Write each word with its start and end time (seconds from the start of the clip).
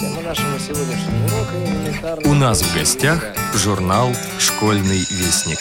Тема 0.00 0.22
нашего 0.22 0.58
сегодняшнего 0.58 1.26
урока 1.26 1.56
элементарная... 1.62 2.30
У 2.30 2.34
нас 2.34 2.62
в 2.62 2.74
гостях 2.74 3.22
журнал 3.54 4.08
«Школьный 4.38 5.00
вестник». 5.10 5.58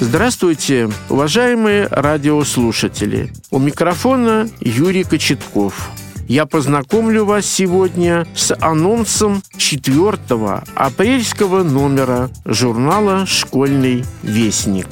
Здравствуйте, 0.00 0.90
уважаемые 1.08 1.86
радиослушатели. 1.86 3.32
У 3.50 3.58
микрофона 3.58 4.50
Юрий 4.60 5.04
Кочетков. 5.04 5.88
Я 6.28 6.44
познакомлю 6.44 7.24
вас 7.24 7.46
сегодня 7.46 8.26
с 8.34 8.54
анонсом 8.60 9.42
четвертого 9.56 10.62
апрельского 10.74 11.62
номера 11.62 12.28
журнала 12.44 13.24
«Школьный 13.24 14.04
вестник». 14.22 14.88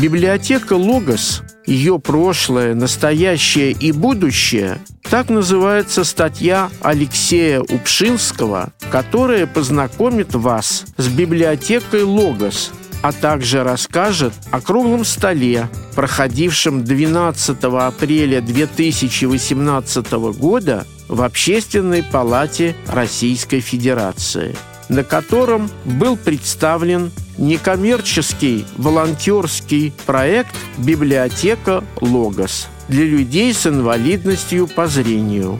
Библиотека 0.00 0.74
«Логос», 0.74 1.42
ее 1.66 1.98
прошлое, 1.98 2.74
настоящее 2.74 3.72
и 3.72 3.92
будущее– 3.92 4.78
так 5.10 5.28
называется 5.28 6.02
статья 6.02 6.68
Алексея 6.80 7.60
Упшинского, 7.60 8.72
которая 8.90 9.46
познакомит 9.46 10.34
вас 10.34 10.84
с 10.96 11.06
библиотекой 11.08 12.02
«Логос», 12.02 12.72
а 13.02 13.12
также 13.12 13.62
расскажет 13.62 14.32
о 14.50 14.60
круглом 14.60 15.04
столе, 15.04 15.68
проходившем 15.94 16.82
12 16.82 17.56
апреля 17.62 18.40
2018 18.40 20.12
года 20.36 20.84
в 21.06 21.22
Общественной 21.22 22.02
палате 22.02 22.74
Российской 22.88 23.60
Федерации, 23.60 24.56
на 24.88 25.04
котором 25.04 25.70
был 25.84 26.16
представлен 26.16 27.12
некоммерческий 27.38 28.66
волонтерский 28.76 29.92
проект 30.06 30.54
«Библиотека 30.78 31.84
Логос» 32.00 32.68
для 32.88 33.04
людей 33.04 33.52
с 33.52 33.66
инвалидностью 33.66 34.68
по 34.68 34.86
зрению. 34.86 35.58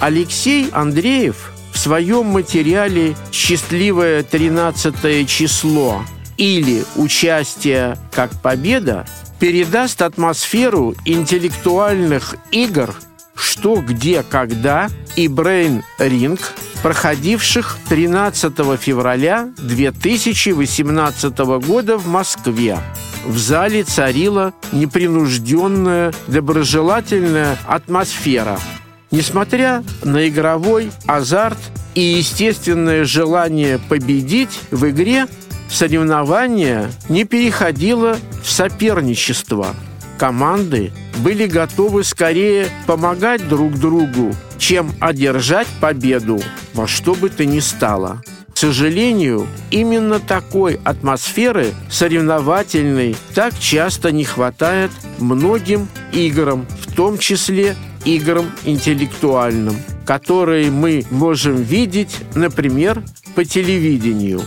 Алексей 0.00 0.68
Андреев– 0.72 1.50
в 1.74 1.78
своем 1.78 2.26
материале 2.26 3.16
«Счастливое 3.32 4.22
13 4.22 5.28
число» 5.28 6.02
или 6.36 6.84
«Участие 6.96 7.98
как 8.12 8.40
победа» 8.40 9.06
передаст 9.40 10.00
атмосферу 10.00 10.94
интеллектуальных 11.04 12.36
игр 12.52 12.94
«Что, 13.34 13.82
где, 13.82 14.22
когда» 14.22 14.88
и 15.16 15.26
«Брейн 15.26 15.82
Ринг», 15.98 16.40
проходивших 16.84 17.78
13 17.88 18.52
февраля 18.78 19.48
2018 19.56 21.38
года 21.66 21.96
в 21.96 22.06
Москве. 22.06 22.78
В 23.24 23.38
зале 23.38 23.84
царила 23.84 24.52
непринужденная, 24.70 26.12
доброжелательная 26.28 27.56
атмосфера– 27.66 28.60
Несмотря 29.14 29.84
на 30.02 30.28
игровой 30.28 30.90
азарт 31.06 31.58
и 31.94 32.00
естественное 32.00 33.04
желание 33.04 33.78
победить 33.78 34.58
в 34.72 34.90
игре, 34.90 35.28
соревнование 35.70 36.90
не 37.08 37.22
переходило 37.22 38.16
в 38.42 38.50
соперничество. 38.50 39.68
Команды 40.18 40.92
были 41.18 41.46
готовы 41.46 42.04
скорее 42.04 42.68
помогать 42.86 43.48
друг 43.48 43.78
другу, 43.78 44.34
чем 44.58 44.92
одержать 45.00 45.68
победу 45.80 46.40
во 46.72 46.86
что 46.86 47.14
бы 47.14 47.28
то 47.28 47.44
ни 47.44 47.60
стало. 47.60 48.22
К 48.52 48.56
сожалению, 48.56 49.48
именно 49.72 50.20
такой 50.20 50.80
атмосферы 50.84 51.74
соревновательной 51.90 53.16
так 53.34 53.58
часто 53.58 54.12
не 54.12 54.24
хватает 54.24 54.92
многим 55.18 55.88
играм, 56.12 56.64
в 56.80 56.94
том 56.94 57.18
числе 57.18 57.74
играм 58.04 58.46
интеллектуальным, 58.64 59.76
которые 60.06 60.70
мы 60.70 61.04
можем 61.10 61.62
видеть, 61.62 62.16
например, 62.36 63.02
по 63.34 63.44
телевидению. 63.44 64.40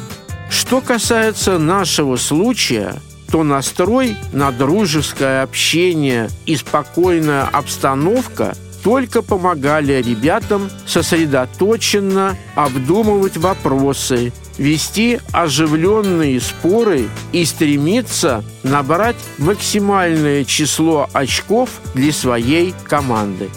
Что 0.50 0.80
касается 0.80 1.60
нашего 1.60 2.16
случая, 2.16 2.96
то 3.32 3.44
настрой 3.44 4.16
на 4.34 4.52
дружеское 4.52 5.44
общение 5.44 6.30
и 6.46 6.56
спокойная 6.56 7.44
обстановка 7.44 8.56
только 8.84 9.22
помогали 9.22 10.02
ребятам 10.02 10.70
сосредоточенно 10.86 12.38
обдумывать 12.56 13.36
вопросы, 13.36 14.32
вести 14.58 15.20
оживленные 15.34 16.40
споры 16.40 17.10
и 17.34 17.44
стремиться 17.44 18.44
набрать 18.64 19.18
максимальное 19.40 20.46
число 20.46 21.10
очков 21.12 21.70
для 21.96 22.14
своей 22.14 22.74
команды. 22.86 23.50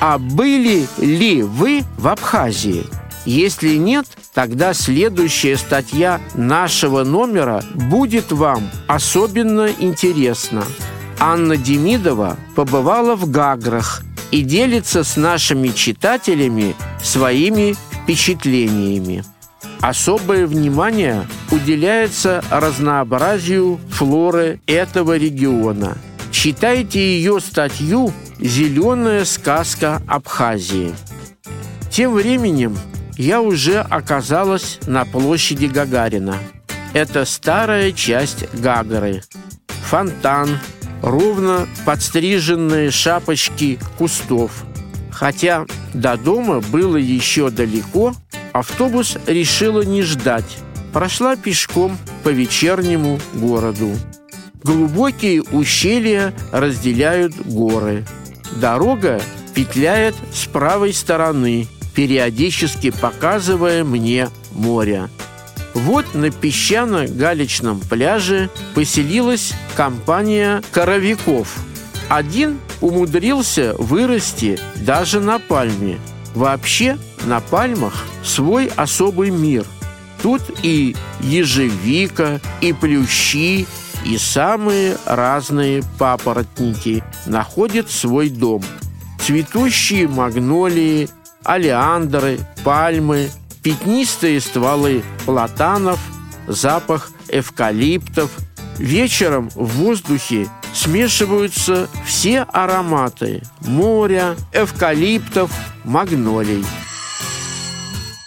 А 0.00 0.18
были 0.18 0.86
ли 0.98 1.42
вы 1.42 1.82
в 1.96 2.08
Абхазии? 2.08 2.86
Если 3.28 3.76
нет, 3.76 4.06
тогда 4.32 4.72
следующая 4.72 5.58
статья 5.58 6.18
нашего 6.32 7.04
номера 7.04 7.62
будет 7.74 8.32
вам 8.32 8.70
особенно 8.86 9.68
интересна. 9.78 10.64
Анна 11.20 11.58
Демидова 11.58 12.38
побывала 12.56 13.16
в 13.16 13.30
Гаграх 13.30 14.02
и 14.30 14.40
делится 14.40 15.04
с 15.04 15.18
нашими 15.18 15.68
читателями 15.68 16.74
своими 17.02 17.74
впечатлениями. 17.92 19.22
Особое 19.82 20.46
внимание 20.46 21.26
уделяется 21.50 22.42
разнообразию 22.50 23.78
флоры 23.90 24.62
этого 24.66 25.18
региона. 25.18 25.98
Читайте 26.30 26.98
ее 26.98 27.40
статью 27.40 28.10
«Зеленая 28.40 29.26
сказка 29.26 30.00
Абхазии». 30.08 30.94
Тем 31.90 32.14
временем 32.14 32.74
я 33.18 33.42
уже 33.42 33.80
оказалась 33.80 34.78
на 34.86 35.04
площади 35.04 35.66
Гагарина. 35.66 36.38
Это 36.94 37.26
старая 37.26 37.92
часть 37.92 38.46
Гагары. 38.54 39.22
Фонтан, 39.90 40.58
ровно 41.02 41.68
подстриженные 41.84 42.90
шапочки 42.90 43.78
кустов– 43.98 44.64
Хотя 45.18 45.66
до 45.94 46.16
дома 46.16 46.60
было 46.60 46.96
еще 46.96 47.50
далеко, 47.50 48.14
автобус 48.52 49.16
решила 49.26 49.82
не 49.82 50.02
ждать. 50.02 50.58
Прошла 50.92 51.34
пешком 51.34 51.98
по 52.22 52.28
вечернему 52.28 53.18
городу. 53.34 53.90
Глубокие 54.62 55.42
ущелья 55.42 56.32
разделяют 56.52 57.34
горы. 57.34 58.06
Дорога 58.60 59.20
петляет 59.56 60.14
с 60.32 60.46
правой 60.46 60.92
стороны, 60.92 61.66
периодически 61.98 62.92
показывая 62.92 63.82
мне 63.82 64.28
море. 64.52 65.08
Вот 65.74 66.14
на 66.14 66.30
песчано-галечном 66.30 67.80
пляже 67.80 68.50
поселилась 68.76 69.52
компания 69.74 70.62
коровиков– 70.70 71.56
один 72.08 72.60
умудрился 72.80 73.74
вырасти 73.78 74.60
даже 74.76 75.18
на 75.18 75.40
пальме. 75.40 75.98
Вообще 76.36 76.98
на 77.24 77.40
пальмах 77.40 78.06
свой 78.22 78.70
особый 78.76 79.30
мир. 79.30 79.66
Тут 80.22 80.42
и 80.62 80.94
ежевика, 81.20 82.40
и 82.60 82.72
плющи, 82.72 83.66
и 84.06 84.18
самые 84.18 84.96
разные 85.04 85.82
папоротники 85.98 87.02
находят 87.26 87.90
свой 87.90 88.30
дом. 88.30 88.62
Цветущие 89.20 90.08
магнолии, 90.08 91.08
алиандры, 91.48 92.38
пальмы, 92.62 93.30
пятнистые 93.62 94.40
стволы 94.40 95.02
платанов, 95.24 95.98
запах 96.46 97.10
эвкалиптов. 97.28 98.30
Вечером 98.76 99.48
в 99.54 99.78
воздухе 99.78 100.48
смешиваются 100.74 101.88
все 102.04 102.42
ароматы 102.42 103.42
моря, 103.62 104.36
эвкалиптов, 104.52 105.50
магнолий. 105.84 106.64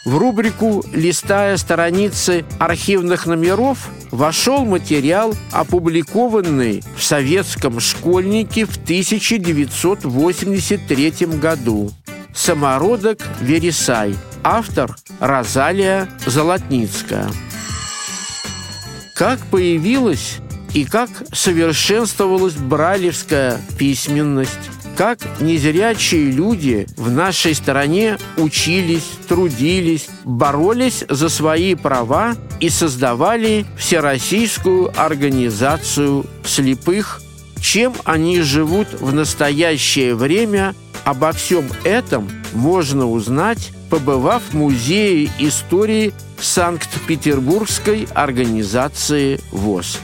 В 0.03 0.17
рубрику 0.17 0.83
«Листая 0.91 1.57
страницы 1.57 2.43
архивных 2.57 3.27
номеров» 3.27 3.87
вошел 4.09 4.65
материал, 4.65 5.35
опубликованный 5.51 6.81
в 6.97 7.03
советском 7.03 7.79
школьнике 7.79 8.65
в 8.65 8.77
1983 8.77 11.11
году. 11.39 11.91
Самородок 12.33 13.19
Вересай. 13.41 14.15
Автор 14.43 14.95
Розалия 15.19 16.09
Золотницкая. 16.25 17.29
Как 19.15 19.39
появилась 19.51 20.37
и 20.73 20.85
как 20.85 21.09
совершенствовалась 21.33 22.53
бралевская 22.53 23.59
письменность. 23.77 24.69
как 24.97 25.19
незрячие 25.39 26.29
люди 26.31 26.85
в 26.97 27.09
нашей 27.09 27.55
стране 27.55 28.17
учились, 28.37 29.09
трудились, 29.27 30.07
боролись 30.25 31.03
за 31.09 31.29
свои 31.29 31.75
права 31.75 32.35
и 32.59 32.69
создавали 32.69 33.65
Всероссийскую 33.77 34.91
организацию 34.95 36.25
слепых, 36.45 37.21
чем 37.59 37.93
они 38.03 38.41
живут 38.41 38.87
в 38.99 39.13
настоящее 39.13 40.13
время, 40.13 40.75
обо 41.05 41.31
всем 41.31 41.65
этом 41.83 42.29
можно 42.53 43.09
узнать, 43.09 43.71
побывав 43.89 44.43
в 44.51 44.53
Музее 44.53 45.29
истории 45.39 46.13
Санкт-Петербургской 46.39 48.07
организации 48.13 49.39
ВОЗ. 49.51 49.99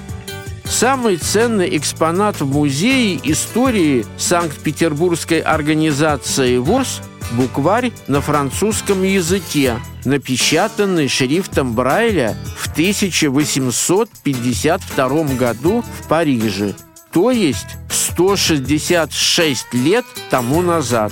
Самый 0.66 1.18
ценный 1.18 1.78
экспонат 1.78 2.42
в 2.42 2.46
Музее 2.46 3.20
истории 3.24 4.06
Санкт-Петербургской 4.18 5.40
организации 5.40 6.58
ВОЗ– 6.58 7.02
букварь 7.32 7.92
на 8.08 8.22
французском 8.22 9.04
языке, 9.04 9.76
напечатанный 10.06 11.08
шрифтом 11.08 11.74
Брайля 11.74 12.36
в 12.58 12.72
1852 12.72 15.24
году 15.36 15.82
в 15.82 16.08
Париже, 16.08 16.74
то 17.18 17.32
есть 17.32 17.78
166 17.90 19.74
лет 19.74 20.06
тому 20.30 20.62
назад. 20.62 21.12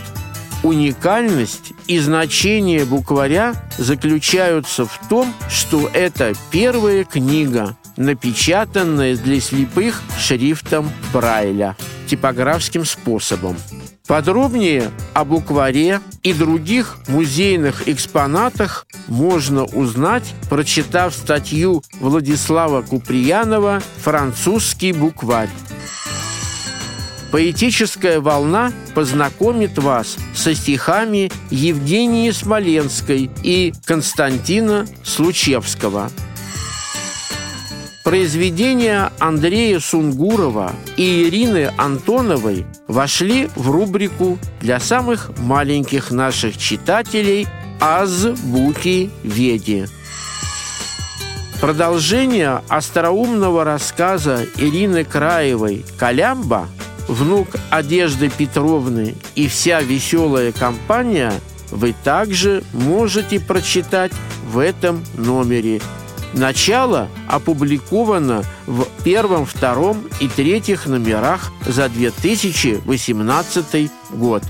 Уникальность 0.62 1.74
и 1.88 1.98
значение 1.98 2.86
букваря 2.86 3.56
заключаются 3.80 4.86
в 4.86 5.00
том, 5.10 5.34
что 5.50 5.90
это 5.94 6.34
первая 6.52 7.06
книга, 7.06 7.76
напечатанная 7.98 9.16
для 9.16 9.42
слепых 9.42 10.04
шрифтом 10.20 10.92
Брайля, 11.12 11.76
типографским 12.06 12.86
способом. 12.86 13.58
Подробнее 14.06 14.92
о 15.16 15.26
букваре 15.26 16.02
и 16.22 16.34
других 16.34 16.98
музейных 17.08 17.88
экспонатах 17.88 18.86
можно 19.08 19.64
узнать, 19.64 20.36
прочитав 20.52 21.16
статью 21.16 21.82
Владислава 22.00 22.84
Куприянова 22.84 23.82
«Французский 24.04 24.94
букварь». 24.94 25.50
Поэтическая 27.36 28.22
волна 28.22 28.72
познакомит 28.94 29.78
вас 29.78 30.16
со 30.34 30.56
стихами 30.56 31.30
Евгении 31.50 32.32
Смоленской 32.32 33.30
и 33.44 33.74
Константина 33.84 34.88
Случевского– 35.04 36.10
Произведения 38.06 39.12
Андрея 39.20 39.82
Сунгурова 39.82 40.72
и 40.96 41.24
Ирины 41.28 41.74
Антоновой 41.76 42.66
вошли 42.88 43.50
в 43.58 43.70
рубрику 43.70 44.40
для 44.62 44.80
самых 44.80 45.32
маленьких 45.40 46.12
наших 46.12 46.58
читателей 46.58 47.48
«Азбуки 47.82 49.10
Веди». 49.24 49.88
Продолжение 51.60 52.62
остроумного 52.70 53.66
рассказа 53.66 54.46
Ирины 54.56 55.04
Краевой 55.04 55.84
«Колямба» 55.98 56.70
внук 57.08 57.48
Одежды 57.70 58.30
Петровны 58.30 59.16
и 59.36 59.48
вся 59.48 59.82
веселая 59.82 60.52
компания 60.52 61.34
вы 61.72 61.96
также 62.04 62.64
можете 62.74 63.40
прочитать 63.40 64.12
в 64.52 64.60
этом 64.60 65.04
номере– 65.16 65.82
Начало 66.36 67.08
опубликовано 67.30 68.44
в 68.66 68.86
первом, 69.06 69.46
втором 69.46 70.04
и 70.20 70.28
третьих 70.28 70.86
номерах 70.86 71.54
за 71.66 71.88
2018 71.88 73.92
год. 74.12 74.44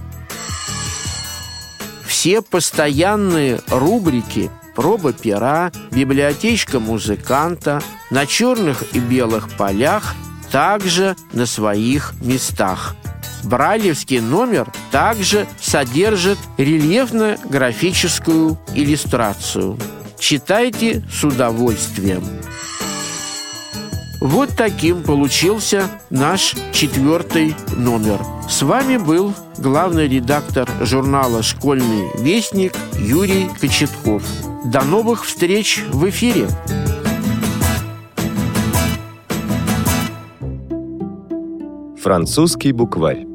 Все 2.08 2.42
постоянные 2.42 3.62
рубрики 3.68 4.50
«Проба 4.74 5.14
пера», 5.14 5.72
«Библиотечка 5.92 6.80
музыканта» 6.80 7.84
на 8.10 8.26
черных 8.26 8.84
и 8.94 9.00
белых 9.00 9.52
полях 9.52 10.16
также 10.52 11.16
на 11.34 11.46
своих 11.46 12.14
местах. 12.22 12.96
Брайлевский 13.44 14.20
номер 14.20 14.68
также 14.92 15.48
содержит 15.62 16.40
рельефно-графическую 16.58 18.58
иллюстрацию– 18.74 19.78
Читайте 20.28 21.04
с 21.12 21.24
удовольствием. 21.24 22.24
Вот 24.22 24.50
таким 24.58 25.04
получился 25.04 25.88
наш 26.10 26.56
четвертый 26.72 27.56
номер. 27.78 28.20
С 28.50 28.64
вами 28.64 28.98
был 28.98 29.36
главный 29.60 30.08
редактор 30.08 30.68
журнала 30.82 31.44
«Школьный 31.44 32.08
вестник» 32.20 32.74
Юрий 32.98 33.52
Кочетков. 33.62 34.24
До 34.66 34.82
новых 34.82 35.26
встреч 35.26 35.84
в 35.92 36.10
эфире! 36.10 36.48
Французский 42.06 42.72
букварь 42.72 43.26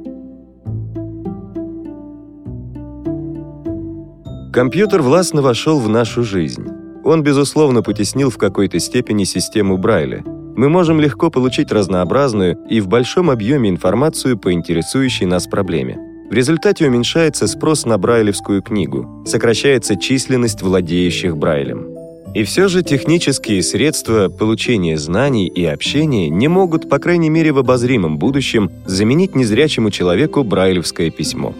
Компьютер 4.52 5.02
властно 5.02 5.42
вошел 5.42 5.80
в 5.80 5.88
нашу 5.88 6.22
жизнь. 6.22 6.68
Он, 7.02 7.24
безусловно, 7.24 7.82
потеснил 7.82 8.30
в 8.30 8.38
какой-то 8.38 8.78
степени 8.78 9.24
систему 9.24 9.76
Брайля. 9.76 10.22
Мы 10.24 10.68
можем 10.68 11.00
легко 11.00 11.30
получить 11.30 11.72
разнообразную 11.72 12.64
и 12.70 12.80
в 12.80 12.86
большом 12.86 13.30
объеме 13.30 13.70
информацию 13.70 14.38
по 14.38 14.52
интересующей 14.52 15.26
нас 15.26 15.48
проблеме. 15.48 15.98
В 16.30 16.32
результате 16.32 16.86
уменьшается 16.86 17.48
спрос 17.48 17.86
на 17.86 17.98
брайлевскую 17.98 18.62
книгу, 18.62 19.24
сокращается 19.26 19.96
численность 19.96 20.62
владеющих 20.62 21.36
Брайлем. 21.36 21.99
И 22.32 22.44
все 22.44 22.68
же 22.68 22.84
технические 22.84 23.60
средства 23.60 24.28
получения 24.28 24.96
знаний 24.96 25.48
и 25.48 25.64
общения 25.64 26.28
не 26.28 26.46
могут, 26.46 26.88
по 26.88 27.00
крайней 27.00 27.28
мере 27.28 27.50
в 27.52 27.58
обозримом 27.58 28.18
будущем, 28.18 28.70
заменить 28.86 29.34
незрячему 29.34 29.90
человеку 29.90 30.44
брайлевское 30.44 31.10
письмо. 31.10 31.54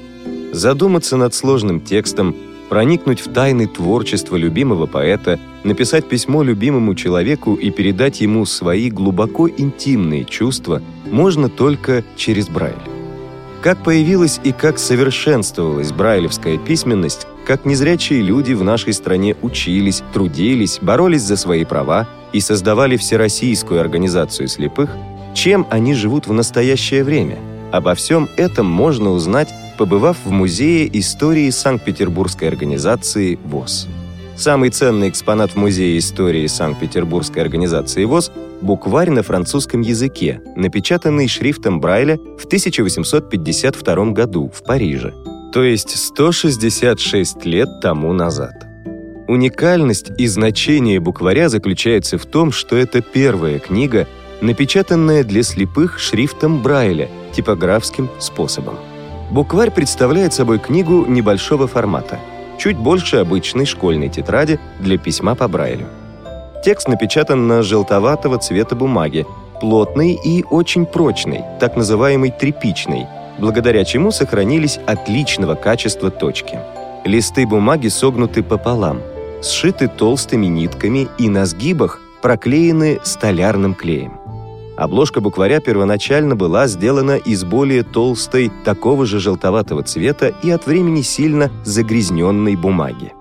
Задуматься 0.53 1.17
над 1.17 1.35
сложным 1.35 1.81
текстом, 1.81 2.37
проникнуть 2.69 3.21
в 3.21 3.33
тайны 3.33 3.67
творчества 3.67 4.37
любимого 4.37 4.87
поэта, 4.87 5.41
написать 5.65 6.09
письмо 6.09 6.45
любимому 6.45 6.95
человеку 6.95 7.55
и 7.55 7.71
передать 7.71 8.21
ему 8.21 8.47
свои 8.47 8.91
глубоко 8.91 9.49
интимные 9.49 10.25
чувства 10.25 10.81
можно 11.11 11.49
только 11.49 12.05
через 12.17 12.49
Брайль. 12.49 12.75
Как 13.61 13.83
появилась 13.83 14.41
и 14.45 14.53
как 14.53 14.79
совершенствовалась 14.79 15.93
брайлевская 15.93 16.59
письменность, 16.59 17.27
как 17.51 17.65
незрячие 17.65 18.23
люди 18.23 18.53
в 18.53 18.63
нашей 18.63 18.93
стране 18.93 19.35
учились, 19.43 20.05
трудились, 20.15 20.79
боролись 20.81 21.23
за 21.23 21.37
свои 21.37 21.65
права 21.65 22.07
и 22.33 22.39
создавали 22.39 22.97
Всероссийскую 22.97 23.81
организацию 23.81 24.47
слепых, 24.47 24.97
чем 25.35 25.67
они 25.69 25.95
живут 25.95 26.29
в 26.29 26.33
настоящее 26.33 27.03
время. 27.03 27.39
Обо 27.73 27.97
всем 27.97 28.29
этом 28.37 28.67
можно 28.67 29.11
узнать 29.11 29.49
побывав 29.79 30.17
в 30.25 30.31
Музее 30.31 30.89
истории 30.97 31.51
Санкт-Петербургской 31.51 32.47
организации 32.47 33.37
ВОЗ. 33.45 33.89
Самый 34.37 34.71
ценный 34.71 35.09
экспонат 35.09 35.51
в 35.51 35.57
Музее 35.57 35.99
истории 35.99 36.47
Санкт-Петербургской 36.47 37.43
организации 37.43 38.05
ВОЗ– 38.05 38.31
букварь 38.61 39.11
на 39.11 39.23
французском 39.23 39.81
языке, 39.81 40.41
напечатанный 40.55 41.29
шрифтом 41.29 41.81
Брайля 41.81 42.17
в 42.39 42.45
1852 42.45 44.13
году 44.13 44.53
в 44.55 44.63
Париже, 44.63 45.13
то 45.53 45.65
есть 45.65 45.97
166 45.97 47.45
лет 47.45 47.81
тому 47.81 48.13
назад. 48.13 48.67
Уникальность 49.27 50.11
и 50.19 50.27
значение 50.27 51.01
букваря 51.01 51.49
заключается 51.49 52.19
в 52.19 52.27
том, 52.27 52.53
что 52.53 52.77
это 52.77 53.01
первая 53.01 53.59
книга, 53.59 54.07
напечатанная 54.41 55.25
для 55.25 55.43
слепых 55.43 55.99
шрифтом 55.99 56.63
Брайля, 56.63 57.09
типографским 57.33 58.09
способом. 58.19 58.77
Букварь 59.31 59.71
представляет 59.71 60.35
собой 60.35 60.59
книгу 60.59 61.05
небольшого 61.07 61.69
формата, 61.69 62.19
чуть 62.59 62.77
больше 62.77 63.17
обычной 63.19 63.67
школьной 63.67 64.09
тетради 64.09 64.59
для 64.81 64.99
письма 64.99 65.35
по 65.37 65.47
Брайлю. 65.47 65.87
Текст 66.65 66.89
напечатан 66.89 67.47
на 67.47 67.63
желтоватого 67.63 68.39
цвета 68.39 68.75
бумаге, 68.75 69.27
плотный 69.61 70.19
и 70.25 70.45
очень 70.51 70.87
прочный, 70.87 71.43
так 71.61 71.77
называемый 71.77 72.33
тряпичный, 72.33 73.07
благодаря 73.41 73.85
чему 73.85 74.13
сохранились 74.13 74.79
отличного 74.87 75.55
качества 75.55 76.11
точки. 76.11 76.61
Листы 77.05 77.47
бумаги 77.47 77.89
согнуты 77.89 78.43
пополам, 78.43 79.01
сшиты 79.43 79.89
толстыми 79.89 80.47
нитками 80.47 81.09
и 81.19 81.29
на 81.29 81.47
сгибах 81.47 82.01
проклеены 82.21 83.01
столярным 83.03 83.75
клеем. 83.75 84.13
Обложка 84.77 85.21
букваря 85.21 85.61
первоначально 85.61 86.37
была 86.37 86.67
сделана 86.67 87.17
из 87.17 87.45
более 87.45 87.83
толстой, 87.83 88.51
такого 88.65 89.05
же 89.05 89.19
желтоватого 89.19 89.83
цвета 89.83 90.33
и 90.43 90.51
от 90.51 90.67
времени 90.67 91.03
сильно 91.03 91.51
загрязненной 91.65 92.57
бумаги. 92.57 93.13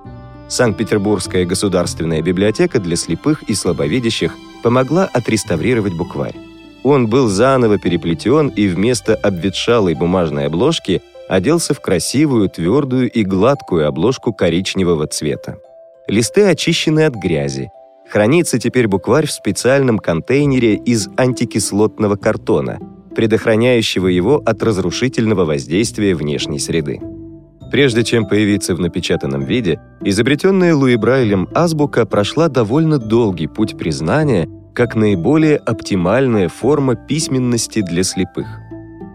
Санкт-Петербургская 0.48 1.46
государственная 1.46 2.22
библиотека 2.22 2.80
для 2.80 2.96
слепых 2.96 3.44
и 3.44 3.54
слабовидящих 3.54 4.36
помогла 4.64 5.06
отреставрировать 5.06 5.94
букварь. 5.94 6.49
Он 6.84 7.08
был 7.08 7.28
заново 7.28 7.78
переплетен 7.78 8.50
и 8.50 8.68
вместо 8.68 9.16
обветшалой 9.16 9.96
бумажной 9.96 10.46
обложки 10.46 11.02
оделся 11.28 11.74
в 11.74 11.82
красивую, 11.82 12.50
твердую 12.50 13.12
и 13.12 13.24
гладкую 13.24 13.88
обложку 13.88 14.34
коричневого 14.34 15.08
цвета. 15.08 15.58
Листы 16.08 16.44
очищены 16.44 17.06
от 17.06 17.16
грязи. 17.16 17.70
Хранится 18.10 18.58
теперь 18.58 18.88
букварь 18.88 19.28
в 19.28 19.32
специальном 19.32 20.00
контейнере 20.00 20.76
из 20.76 21.08
антикислотного 21.16 22.16
картона, 22.16 22.80
предохраняющего 23.16 24.08
его 24.08 24.42
от 24.44 24.64
разрушительного 24.64 25.46
воздействия 25.46 26.16
внешней 26.16 26.58
среды. 26.58 27.00
Прежде 27.72 28.04
чем 28.04 28.26
появиться 28.26 28.76
в 28.76 28.80
напечатанном 28.80 29.44
виде, 29.44 29.80
изобретенная 30.02 30.76
Луи 30.76 30.96
Брайлем 30.96 31.48
азбука 31.54 32.06
прошла 32.06 32.48
довольно 32.48 32.98
долгий 32.98 33.48
путь 33.48 33.78
признания 33.78 34.50
как 34.74 34.96
наиболее 34.96 35.58
оптимальная 35.58 36.50
форма 36.50 36.96
письменности 36.96 37.82
для 37.82 38.04
слепых. 38.04 38.48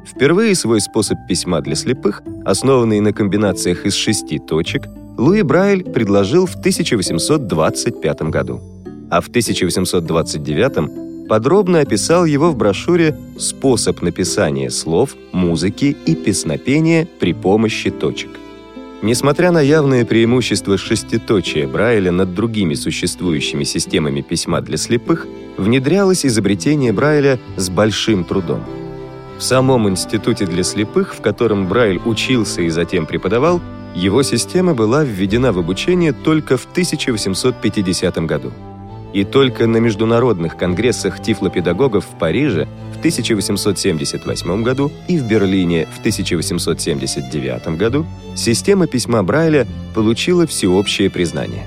Впервые 0.06 0.54
свой 0.54 0.80
способ 0.80 1.18
письма 1.26 1.62
для 1.62 1.74
слепых, 1.74 2.22
основанный 2.44 3.00
на 3.00 3.12
комбинациях 3.12 3.86
из 3.86 3.94
шести 3.94 4.38
точек, 4.38 4.86
Луи 5.16 5.42
Брайль 5.42 5.84
предложил 5.84 6.46
в 6.46 6.56
1825 6.56 8.22
году, 8.22 8.60
а 9.10 9.20
в 9.20 9.28
1829 9.28 11.28
подробно 11.28 11.80
описал 11.80 12.24
его 12.24 12.50
в 12.50 12.56
брошюре 12.56 13.16
«Способ 13.38 14.02
написания 14.02 14.70
слов, 14.70 15.16
музыки 15.32 15.96
и 16.06 16.14
песнопения 16.14 17.08
при 17.18 17.32
помощи 17.32 17.90
точек». 17.90 18.30
Несмотря 19.04 19.52
на 19.52 19.60
явное 19.60 20.06
преимущество 20.06 20.78
шеститочия 20.78 21.68
Брайля 21.68 22.10
над 22.10 22.32
другими 22.32 22.72
существующими 22.72 23.62
системами 23.62 24.22
письма 24.22 24.62
для 24.62 24.78
слепых, 24.78 25.26
внедрялось 25.58 26.24
изобретение 26.24 26.90
Брайля 26.90 27.38
с 27.58 27.68
большим 27.68 28.24
трудом. 28.24 28.64
В 29.36 29.42
самом 29.42 29.90
институте 29.90 30.46
для 30.46 30.62
слепых, 30.62 31.14
в 31.14 31.20
котором 31.20 31.68
Брайль 31.68 32.00
учился 32.06 32.62
и 32.62 32.70
затем 32.70 33.04
преподавал, 33.04 33.60
его 33.94 34.22
система 34.22 34.72
была 34.72 35.04
введена 35.04 35.52
в 35.52 35.58
обучение 35.58 36.14
только 36.14 36.56
в 36.56 36.64
1850 36.64 38.16
году. 38.24 38.52
И 39.14 39.24
только 39.24 39.66
на 39.66 39.78
международных 39.78 40.58
конгрессах 40.58 41.22
тифлопедагогов 41.22 42.04
в 42.04 42.18
Париже 42.18 42.66
в 42.94 42.98
1878 42.98 44.62
году 44.62 44.92
и 45.08 45.18
в 45.18 45.26
Берлине 45.26 45.86
в 45.86 46.00
1879 46.00 47.78
году 47.78 48.04
система 48.36 48.86
письма 48.86 49.22
Брайля 49.22 49.66
получила 49.94 50.46
всеобщее 50.46 51.08
признание. 51.08 51.66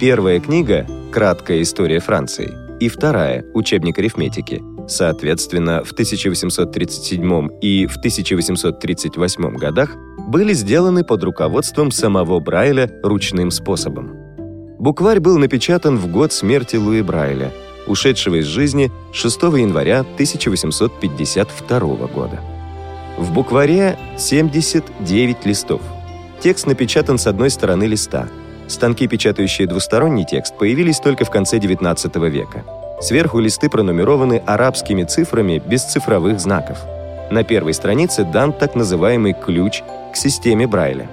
Первая 0.00 0.40
книга 0.40 0.86
«Краткая 1.12 1.62
история 1.62 2.00
Франции» 2.00 2.54
и 2.80 2.88
вторая 2.88 3.44
«Учебник 3.52 3.98
арифметики» 3.98 4.62
соответственно, 4.88 5.82
в 5.84 5.92
1837 5.92 7.48
и 7.60 7.86
в 7.86 7.96
1838 7.96 9.56
годах 9.56 9.96
были 10.28 10.52
сделаны 10.52 11.04
под 11.04 11.24
руководством 11.24 11.90
самого 11.90 12.40
Брайля 12.40 12.90
ручным 13.02 13.50
способом. 13.50 14.25
Букварь 14.78 15.20
был 15.20 15.38
напечатан 15.38 15.96
в 15.96 16.06
год 16.08 16.34
смерти 16.34 16.76
Луи 16.76 17.00
Брайля, 17.00 17.50
ушедшего 17.86 18.36
из 18.36 18.44
жизни 18.44 18.92
6 19.12 19.42
января 19.42 20.00
1852 20.00 21.78
года. 22.08 22.40
В 23.16 23.32
букваре 23.32 23.98
79 24.18 25.46
листов. 25.46 25.80
Текст 26.40 26.66
напечатан 26.66 27.16
с 27.16 27.26
одной 27.26 27.48
стороны 27.48 27.84
листа. 27.84 28.28
Станки, 28.68 29.08
печатающие 29.08 29.66
двусторонний 29.66 30.26
текст, 30.26 30.58
появились 30.58 31.00
только 31.00 31.24
в 31.24 31.30
конце 31.30 31.56
XIX 31.56 32.28
века. 32.28 32.64
Сверху 33.00 33.38
листы 33.38 33.70
пронумерованы 33.70 34.42
арабскими 34.44 35.04
цифрами 35.04 35.62
без 35.64 35.84
цифровых 35.84 36.38
знаков. 36.38 36.78
На 37.30 37.44
первой 37.44 37.72
странице 37.72 38.24
дан 38.24 38.52
так 38.52 38.74
называемый 38.74 39.32
ключ 39.32 39.82
к 40.12 40.16
системе 40.16 40.66
Брайля. 40.66 41.08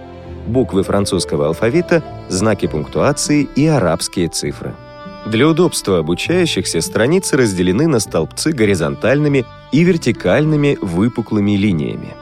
Буквы 0.48 0.84
французского 0.84 1.48
алфавита, 1.48 2.04
знаки 2.30 2.68
пунктуации 2.68 3.48
и 3.56 3.66
арабские 3.66 4.28
цифры. 4.28 4.76
Для 5.26 5.48
удобства 5.48 6.00
обучающихся 6.00 6.82
страницы 6.82 7.38
разделены 7.38 7.88
на 7.88 8.00
столбцы 8.00 8.52
горизонтальными 8.52 9.46
и 9.72 9.84
вертикальными 9.84 10.78
выпуклыми 10.82 11.52
линиями. 11.52 12.14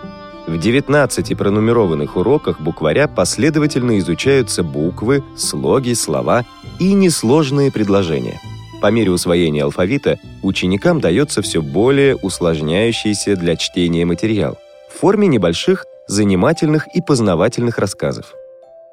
В 0.45 0.59
19 0.59 1.37
пронумерованных 1.37 2.15
уроках 2.15 2.59
букваря 2.61 3.07
последовательно 3.07 3.97
изучаются 3.99 4.63
буквы, 4.63 5.23
слоги, 5.35 5.93
слова 5.93 6.45
и 6.79 6.93
несложные 6.93 7.71
предложения– 7.71 8.39
по 8.81 8.87
мере 8.87 9.11
усвоения 9.11 9.63
алфавита 9.63 10.17
ученикам 10.41 10.99
дается 10.99 11.43
все 11.43 11.61
более 11.61 12.15
усложняющийся 12.15 13.35
для 13.35 13.55
чтения 13.55 14.05
материал 14.05 14.57
в 14.89 14.99
форме 14.99 15.27
небольших, 15.27 15.85
занимательных 16.11 16.87
и 16.93 17.01
познавательных 17.01 17.77
рассказов. 17.77 18.33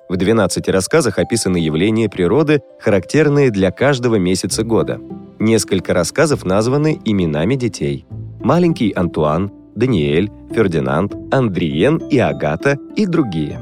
В 0.08 0.16
12 0.16 0.68
рассказах 0.68 1.18
описаны 1.18 1.58
явления 1.58 2.08
природы, 2.08 2.62
характерные 2.80 3.50
для 3.50 3.70
каждого 3.70 4.16
месяца 4.16 4.62
года. 4.62 5.00
Несколько 5.38 5.92
рассказов 5.92 6.44
названы 6.44 6.98
именами 7.04 7.56
детей. 7.56 8.06
Маленький 8.40 8.92
Антуан, 8.92 9.52
Даниэль, 9.74 10.30
Фердинанд, 10.54 11.14
Андриен 11.30 11.96
и 11.96 12.18
Агата 12.18 12.78
и 12.96 13.04
другие. 13.04 13.60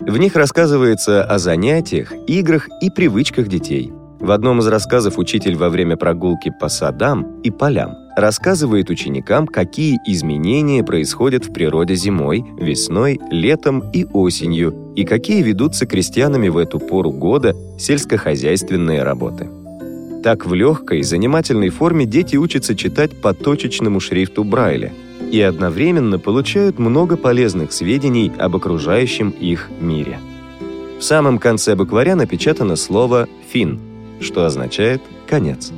В 0.00 0.16
них 0.18 0.36
рассказывается 0.36 1.24
о 1.24 1.38
занятиях, 1.38 2.12
играх 2.28 2.68
и 2.80 2.90
привычках 2.90 3.48
детей– 3.48 3.90
в 4.20 4.30
одном 4.30 4.58
из 4.58 4.66
рассказов 4.66 5.18
учитель 5.18 5.56
во 5.56 5.68
время 5.68 5.96
прогулки 5.96 6.52
по 6.60 6.68
садам 6.68 7.40
и 7.42 7.50
полям 7.50 7.94
рассказывает 8.16 8.90
ученикам, 8.90 9.46
какие 9.46 9.98
изменения 10.04 10.82
происходят 10.82 11.44
в 11.44 11.52
природе 11.52 11.94
зимой, 11.94 12.44
весной, 12.58 13.20
летом 13.30 13.90
и 13.92 14.04
осенью, 14.06 14.92
и 14.96 15.04
какие 15.04 15.42
ведутся 15.42 15.86
крестьянами 15.86 16.48
в 16.48 16.58
эту 16.58 16.80
пору 16.80 17.12
года 17.12 17.54
сельскохозяйственные 17.78 19.04
работы. 19.04 19.48
Так 20.24 20.46
в 20.46 20.52
легкой, 20.52 21.04
занимательной 21.04 21.68
форме 21.68 22.04
дети 22.06 22.34
учатся 22.34 22.74
читать 22.74 23.20
по 23.20 23.32
точечному 23.34 24.00
шрифту 24.00 24.42
Брайля 24.42 24.92
и 25.30 25.40
одновременно 25.40 26.18
получают 26.18 26.80
много 26.80 27.16
полезных 27.16 27.72
сведений 27.72 28.32
об 28.36 28.56
окружающем 28.56 29.30
их 29.30 29.70
мире. 29.80 30.18
В 30.98 31.02
самом 31.04 31.38
конце 31.38 31.76
букваря 31.76 32.16
напечатано 32.16 32.74
слово 32.74 33.28
«фин», 33.48 33.87
что 34.20 34.44
означает 34.44 35.02
«конец». 35.26 35.72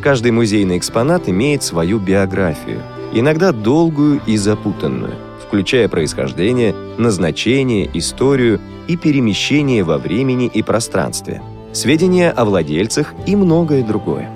Каждый 0.00 0.32
музейный 0.32 0.76
экспонат 0.76 1.28
имеет 1.28 1.62
свою 1.62 1.98
биографию, 1.98 2.82
иногда 3.14 3.52
долгую 3.52 4.20
и 4.26 4.36
запутанную, 4.36 5.14
включая 5.46 5.88
происхождение, 5.88 6.74
назначение, 6.98 7.88
историю 7.94 8.60
и 8.86 8.96
перемещение 8.96 9.82
во 9.82 9.96
времени 9.96 10.46
и 10.46 10.62
пространстве, 10.62 11.40
сведения 11.72 12.30
о 12.30 12.44
владельцах 12.44 13.14
и 13.26 13.34
многое 13.34 13.82
другое. 13.82 14.30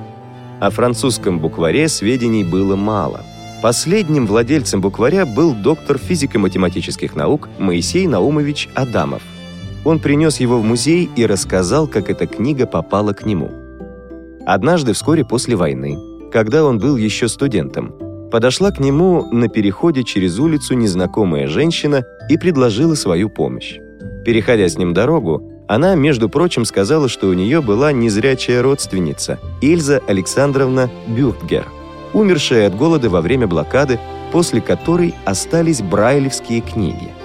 О 0.59 0.71
французском 0.71 1.39
букваре 1.39 1.89
сведений 1.89 2.45
было 2.45 2.75
мало. 2.75 3.21
Последним 3.63 4.27
владельцем 4.27 4.81
букваря 4.81 5.27
был 5.27 5.53
доктор 5.53 5.99
физико-математических 5.99 7.15
наук 7.15 7.49
Моисей 7.59 8.07
Наумович 8.07 8.69
Адамов– 8.75 9.23
он 9.85 9.99
принес 9.99 10.41
его 10.41 10.59
в 10.59 10.65
музей 10.65 11.09
и 11.17 11.27
рассказал, 11.27 11.87
как 11.87 12.11
эта 12.11 12.27
книга 12.27 12.67
попала 12.67 13.13
к 13.13 13.25
нему. 13.25 13.51
Однажды, 14.47 14.93
вскоре 14.93 15.25
после 15.25 15.57
войны, 15.57 15.99
когда 16.33 16.65
он 16.65 16.79
был 16.79 16.97
еще 16.97 17.29
студентом, 17.29 17.95
подошла 18.31 18.71
к 18.71 18.81
нему 18.81 19.27
на 19.33 19.49
переходе 19.49 20.05
через 20.05 20.39
улицу 20.39 20.75
незнакомая 20.75 21.49
женщина 21.49 22.05
и 22.29 22.37
предложила 22.37 22.95
свою 22.95 23.31
помощь. 23.31 23.79
Переходя 24.25 24.69
с 24.69 24.77
ним 24.77 24.93
дорогу, 24.93 25.43
она, 25.69 25.95
между 25.95 26.29
прочим, 26.29 26.65
сказала, 26.65 27.09
что 27.09 27.29
у 27.29 27.35
нее 27.35 27.61
была 27.61 27.93
незрячая 27.93 28.63
родственница 28.63 29.39
Ильза 29.61 30.01
Александровна 30.07 30.91
Бюртгер, 31.07 31.67
умершая 32.15 32.69
от 32.69 32.75
голода 32.75 33.11
во 33.11 33.21
время 33.21 33.47
блокады, 33.47 33.99
после 34.33 34.61
которой 34.61 35.15
остались 35.25 35.83
брайлевские 35.83 36.63
книги. 36.63 37.18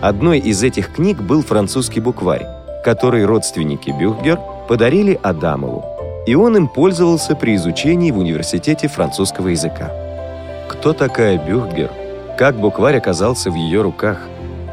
Одной 0.00 0.38
из 0.38 0.62
этих 0.62 0.92
книг 0.92 1.22
был 1.22 1.42
французский 1.42 2.00
букварь, 2.00 2.46
который 2.84 3.24
родственники 3.24 3.90
Бюхгер 3.90 4.38
подарили 4.68 5.18
Адамову, 5.22 5.84
и 6.26 6.34
он 6.34 6.56
им 6.56 6.68
пользовался 6.68 7.34
при 7.34 7.56
изучении 7.56 8.10
в 8.10 8.18
университете 8.18 8.88
французского 8.88 9.48
языка. 9.48 9.90
Кто 10.68 10.92
такая 10.92 11.38
Бюхгер? 11.38 11.90
Как 12.36 12.60
букварь 12.60 12.98
оказался 12.98 13.50
в 13.50 13.54
ее 13.54 13.80
руках? 13.80 14.20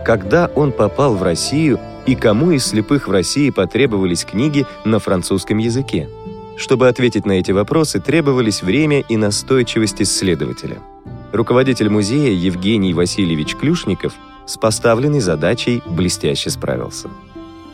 Когда 0.05 0.51
он 0.55 0.73
попал 0.73 1.15
в 1.15 1.23
Россию 1.23 1.79
и 2.05 2.15
кому 2.15 2.51
из 2.51 2.65
слепых 2.65 3.07
в 3.07 3.11
России 3.11 3.49
потребовались 3.49 4.25
книги 4.25 4.65
на 4.83 4.99
французском 4.99 5.57
языке? 5.57 6.09
Чтобы 6.57 6.89
ответить 6.89 7.25
на 7.25 7.33
эти 7.33 7.51
вопросы, 7.51 8.01
требовались 8.01 8.61
время 8.61 8.99
и 8.99 9.15
настойчивость 9.15 10.01
исследователя. 10.01 10.79
Руководитель 11.31 11.89
музея 11.89 12.31
Евгений 12.31 12.93
Васильевич 12.93 13.55
Клюшников– 13.55 14.13
с 14.45 14.57
поставленной 14.57 15.19
задачей 15.19 15.81
блестяще 15.85 16.49
справился. 16.49 17.09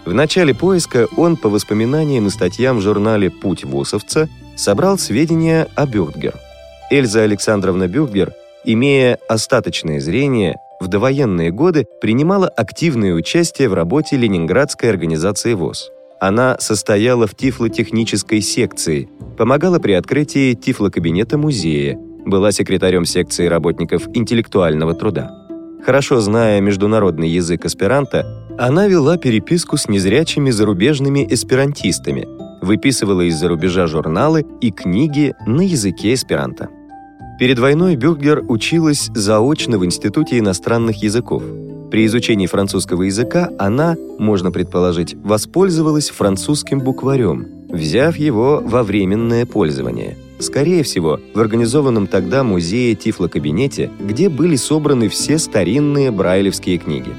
В 0.06 0.14
начале 0.14 0.56
поиска 0.56 1.08
он, 1.18 1.38
по 1.38 1.50
воспоминаниям 1.50 2.28
и 2.28 2.30
статьям 2.30 2.78
в 2.78 2.82
журнале 2.82 3.30
«Путь 3.30 3.64
Восовца», 3.64 4.28
собрал 4.56 4.98
сведения 4.98 5.68
о 5.76 5.86
Бюртгер. 5.86 6.34
Эльза 6.90 7.22
Александровна 7.22 7.88
Бюртгер, 7.88 8.34
имея 8.64 9.20
остаточное 9.28 10.00
зрение, 10.00 10.58
в 10.80 10.88
довоенные 10.88 11.52
годы 11.52 11.86
принимала 12.02 12.48
активное 12.48 13.14
участие 13.14 13.70
в 13.70 13.74
работе 13.74 14.18
Ленинградской 14.18 14.90
организации 14.90 15.54
ВОЗ. 15.54 15.92
Она 16.20 16.58
состояла 16.60 17.28
в 17.28 17.36
тифлотехнической 17.36 18.42
секции, 18.42 19.10
помогала 19.38 19.80
при 19.80 19.94
открытии 19.94 20.54
тифлокабинета 20.54 21.38
музея, 21.38 21.98
была 22.26 22.52
секретарем 22.52 23.06
секции 23.06 23.46
работников 23.46 24.08
интеллектуального 24.14 24.94
труда. 24.94 25.49
Хорошо 25.86 26.20
зная 26.20 26.60
международный 26.60 27.30
язык 27.30 27.66
эсперанто, 27.66 28.26
она 28.58 28.88
вела 28.88 29.18
переписку 29.18 29.78
с 29.78 29.88
незрячими 29.88 30.52
зарубежными 30.52 31.26
эсперантистами, 31.30 32.28
выписывала 32.62 33.22
из-за 33.22 33.48
рубежа 33.48 33.88
журналы 33.88 34.46
и 34.60 34.72
книги 34.72 35.34
на 35.46 35.62
языке 35.62 36.14
эсперанто. 36.14 36.70
Перед 37.40 37.58
войной 37.58 37.96
Бюргер 37.96 38.44
училась 38.50 39.10
заочно 39.16 39.78
в 39.78 39.86
Институте 39.86 40.40
иностранных 40.40 41.02
языков. 41.02 41.42
При 41.90 42.06
изучении 42.06 42.48
французского 42.48 43.04
языка 43.04 43.50
она, 43.58 43.96
можно 44.20 44.52
предположить, 44.52 45.16
воспользовалась 45.16 46.10
французским 46.10 46.82
букварем, 46.82 47.48
взяв 47.70 48.18
его 48.18 48.62
во 48.64 48.84
временное 48.84 49.46
пользование. 49.46 50.18
Скорее 50.40 50.84
всего, 50.84 51.20
в 51.34 51.40
организованном 51.40 52.08
тогда 52.08 52.44
музее 52.44 52.96
Тифлокабинете, 52.96 53.92
где 54.00 54.30
были 54.30 54.56
собраны 54.56 55.10
все 55.10 55.38
старинные 55.38 56.12
брайлевские 56.12 56.78
книги. 56.78 57.12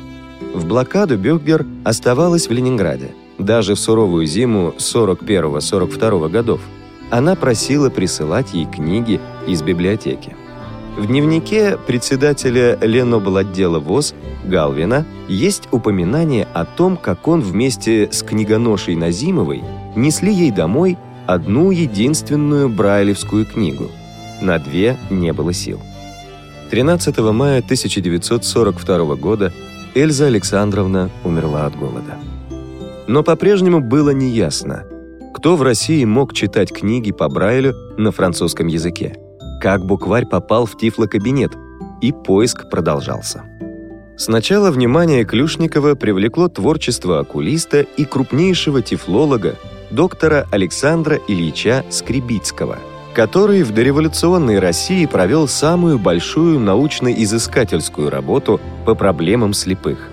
В 0.55 0.67
блокаду 0.67 1.17
Бюргер 1.17 1.67
оставалась 1.85 2.49
в 2.49 2.53
Ленинграде, 2.53 3.12
даже 3.39 3.75
в 3.75 3.79
суровую 3.79 4.27
зиму 4.27 4.75
41-42 4.79 6.29
годов– 6.29 6.61
она 7.11 7.35
просила 7.35 7.91
присылать 7.91 8.55
ей 8.55 8.67
книги 8.67 9.21
из 9.47 9.62
библиотеки. 9.62 10.37
В 10.97 11.07
дневнике 11.07 11.77
председателя 11.87 12.79
Леноблотдела 12.81 13.79
ВОЗ 13.79 14.15
Галвина 14.45 15.07
есть 15.29 15.69
упоминание 15.71 16.47
о 16.53 16.65
том, 16.65 16.97
как 16.97 17.29
он 17.29 17.41
вместе 17.41 18.11
с 18.11 18.23
книгоношей 18.23 18.97
Назимовой 18.97 19.62
несли 19.97 20.33
ей 20.33 20.50
домой 20.50 20.99
одну 21.33 21.71
единственную 21.71 22.69
брайлевскую 22.69 23.47
книгу. 23.47 23.91
На 24.41 24.59
две 24.59 24.97
не 25.11 25.33
было 25.33 25.53
сил. 25.53 25.81
13 26.71 27.19
мая 27.19 27.59
1942 27.59 29.15
года 29.17 29.53
Эльза 29.95 30.27
Александровна 30.27 31.11
умерла 31.25 31.67
от 31.67 31.77
голода. 31.77 32.17
Но 33.07 33.23
по-прежнему 33.23 33.81
было 33.81 34.11
неясно, 34.11 34.85
кто 35.35 35.57
в 35.57 35.63
России 35.63 36.05
мог 36.05 36.35
читать 36.35 36.73
книги 36.73 37.13
по 37.13 37.29
Брайлю 37.29 37.75
на 37.97 38.11
французском 38.11 38.67
языке? 38.67 39.17
Как 39.61 39.85
букварь 39.85 40.27
попал 40.27 40.67
в 40.67 40.77
тифлокабинет? 40.77 41.53
И 42.01 42.13
поиск 42.13 42.69
продолжался. 42.71 43.45
Сначала 44.17 44.71
внимание 44.71 45.25
Клюшникова 45.25 45.95
привлекло 45.95 46.49
творчество 46.49 47.21
окулиста 47.21 47.81
и 47.81 48.05
крупнейшего 48.05 48.83
тифлолога, 48.83 49.57
доктора 49.90 50.47
Александра 50.50 51.18
Ильича 51.28 51.85
Скребицкого, 51.90 52.78
который 53.14 53.62
в 53.62 53.73
дореволюционной 53.73 54.59
России 54.59 55.06
провел 55.06 55.49
самую 55.49 55.99
большую 55.99 56.61
научно-изыскательскую 56.61 58.11
работу 58.11 58.61
по 58.87 58.94
проблемам 58.94 59.52
слепых. 59.52 60.09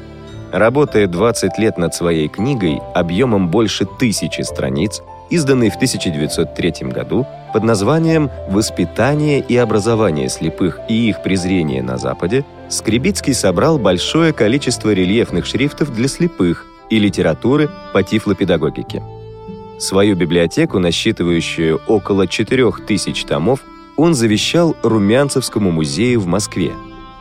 Работая 0.51 1.07
20 1.07 1.57
лет 1.59 1.77
над 1.77 1.93
своей 1.93 2.27
книгой 2.29 2.79
объемом 2.95 3.49
больше 3.49 3.85
тысячи 3.85 4.41
страниц, 4.41 5.01
изданный 5.29 5.69
в 5.69 5.75
1903 5.75 6.87
году 6.89 7.27
под 7.53 7.63
названием 7.63 8.31
«Воспитание 8.49 9.41
и 9.41 9.57
образование 9.57 10.29
слепых 10.29 10.79
и 10.89 11.09
их 11.09 11.21
презрение 11.21 11.83
на 11.83 11.97
Западе», 11.97 12.45
Скребицкий 12.69 13.33
собрал 13.33 13.77
большое 13.77 14.33
количество 14.33 14.93
рельефных 14.93 15.45
шрифтов 15.45 15.93
для 15.93 16.07
слепых 16.07 16.65
и 16.89 16.99
литературы 16.99 17.69
по 17.93 18.03
тифлопедагогике. 18.03 19.01
Свою 19.79 20.15
библиотеку, 20.15 20.79
насчитывающую 20.79 21.79
около 21.87 22.27
4000 22.27 23.25
томов, 23.25 23.63
он 23.95 24.13
завещал 24.13 24.75
Румянцевскому 24.83 25.71
музею 25.71 26.19
в 26.19 26.27
Москве, 26.27 26.73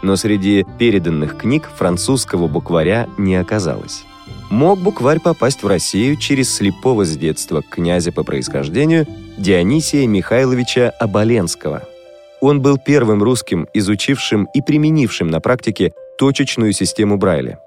но 0.02 0.16
среди 0.16 0.64
переданных 0.78 1.36
книг 1.36 1.68
французского 1.74 2.48
букваря 2.48 3.06
не 3.18 3.36
оказалось 3.36 4.04
мог 4.50 4.78
букварь 4.80 5.20
попасть 5.20 5.62
в 5.62 5.66
Россию 5.66 6.16
через 6.16 6.54
слепого 6.54 7.04
с 7.04 7.16
детства 7.16 7.62
князя 7.62 8.12
по 8.12 8.22
происхождению 8.22 9.06
Дионисия 9.36 10.06
Михайловича 10.06 10.90
Оболенского. 11.00 11.82
Он 12.40 12.60
был 12.60 12.78
первым 12.78 13.22
русским, 13.22 13.66
изучившим 13.72 14.48
и 14.54 14.60
применившим 14.60 15.28
на 15.28 15.40
практике 15.40 15.92
точечную 16.18 16.72
систему 16.72 17.16
Брайля. 17.16 17.58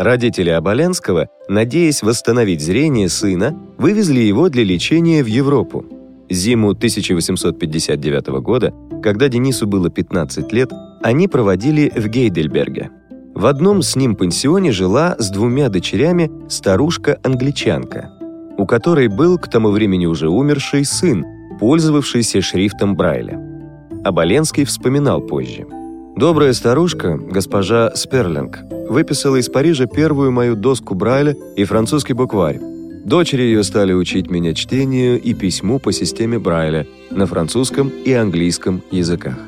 Родители 0.00 0.48
Оболенского, 0.48 1.28
надеясь 1.46 2.02
восстановить 2.02 2.62
зрение 2.62 3.10
сына, 3.10 3.54
вывезли 3.76 4.20
его 4.20 4.48
для 4.48 4.64
лечения 4.64 5.22
в 5.22 5.26
Европу. 5.26 5.84
Зиму 6.30 6.70
1859 6.70 8.28
года, 8.40 8.72
когда 9.02 9.28
Денису 9.28 9.66
было 9.66 9.90
15 9.90 10.50
лет, 10.54 10.72
они 11.02 11.28
проводили 11.28 11.92
в 11.94 12.08
Гейдельберге– 12.08 12.88
в 13.34 13.46
одном 13.46 13.80
с 13.82 13.94
ним 13.94 14.16
пансионе 14.16 14.72
жила 14.72 15.16
с 15.18 15.30
двумя 15.30 15.68
дочерями 15.68 16.30
старушка-англичанка, 16.48 18.10
у 18.58 18.66
которой 18.66 19.08
был 19.08 19.38
к 19.38 19.48
тому 19.48 19.70
времени 19.70 20.06
уже 20.06 20.28
умерший 20.28 20.84
сын, 20.84 21.24
пользовавшийся 21.58 22.42
шрифтом 22.42 22.96
Брайля. 22.96 23.38
Оболенский 24.04 24.64
вспоминал 24.64 25.20
позже. 25.20 25.66
«Добрая 26.16 26.52
старушка, 26.52 27.16
госпожа 27.18 27.94
Сперлинг, 27.94 28.58
выписала 28.90 29.36
из 29.36 29.48
Парижа 29.48 29.86
первую 29.86 30.32
мою 30.32 30.56
доску 30.56 30.96
Брайля 30.96 31.36
и 31.54 31.62
французский 31.62 32.12
букварь. 32.12 32.58
Дочери 33.04 33.42
ее 33.42 33.62
стали 33.62 33.92
учить 33.92 34.28
меня 34.28 34.52
чтению 34.52 35.20
и 35.22 35.32
письму 35.32 35.78
по 35.78 35.92
системе 35.92 36.40
Брайля 36.40 36.88
на 37.10 37.26
французском 37.26 37.88
и 37.88 38.12
английском 38.12 38.82
языках. 38.90 39.38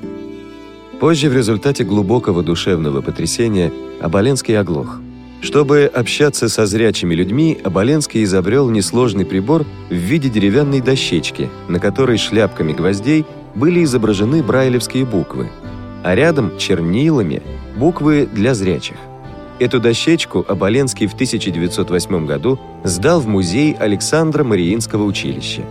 Позже, 1.01 1.29
в 1.29 1.37
результате 1.37 1.83
глубокого 1.83 2.45
душевного 2.45 3.01
потрясения, 3.01 3.73
Оболенский 4.01 4.57
оглох. 4.57 5.01
Чтобы 5.41 5.91
общаться 5.93 6.49
со 6.49 6.65
зрячими 6.65 7.17
людьми, 7.17 7.59
Оболенский 7.65 8.23
изобрел 8.23 8.71
несложный 8.71 9.27
прибор 9.27 9.67
в 9.91 9.95
виде 9.95 10.29
деревянной 10.29 10.81
дощечки, 10.81 11.51
на 11.69 11.81
которой 11.81 12.17
шляпками 12.17 12.73
гвоздей 12.73 13.27
были 13.57 13.83
изображены 13.83 14.41
брайлевские 14.41 15.05
буквы, 15.05 15.49
а 16.05 16.15
рядом 16.15 16.57
чернилами 16.59 17.43
буквы 17.77 18.29
для 18.33 18.55
зрячих. 18.55 18.97
Эту 19.63 19.79
дощечку 19.79 20.45
Оболенский 20.49 21.07
в 21.07 21.15
1908 21.15 22.27
году 22.27 22.59
сдал 22.83 23.21
в 23.21 23.29
музей 23.29 23.77
Александра 23.79 24.43
Мариинского 24.43 25.05
училища. 25.05 25.63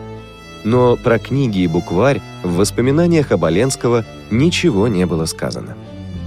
Но 0.64 0.96
про 0.96 1.20
книги 1.20 1.60
и 1.60 1.68
букварь 1.68 2.22
в 2.42 2.56
воспоминаниях 2.56 3.34
Оболенского 3.34 4.06
ничего 4.30 4.88
не 4.88 5.06
было 5.06 5.26
сказано. 5.26 5.76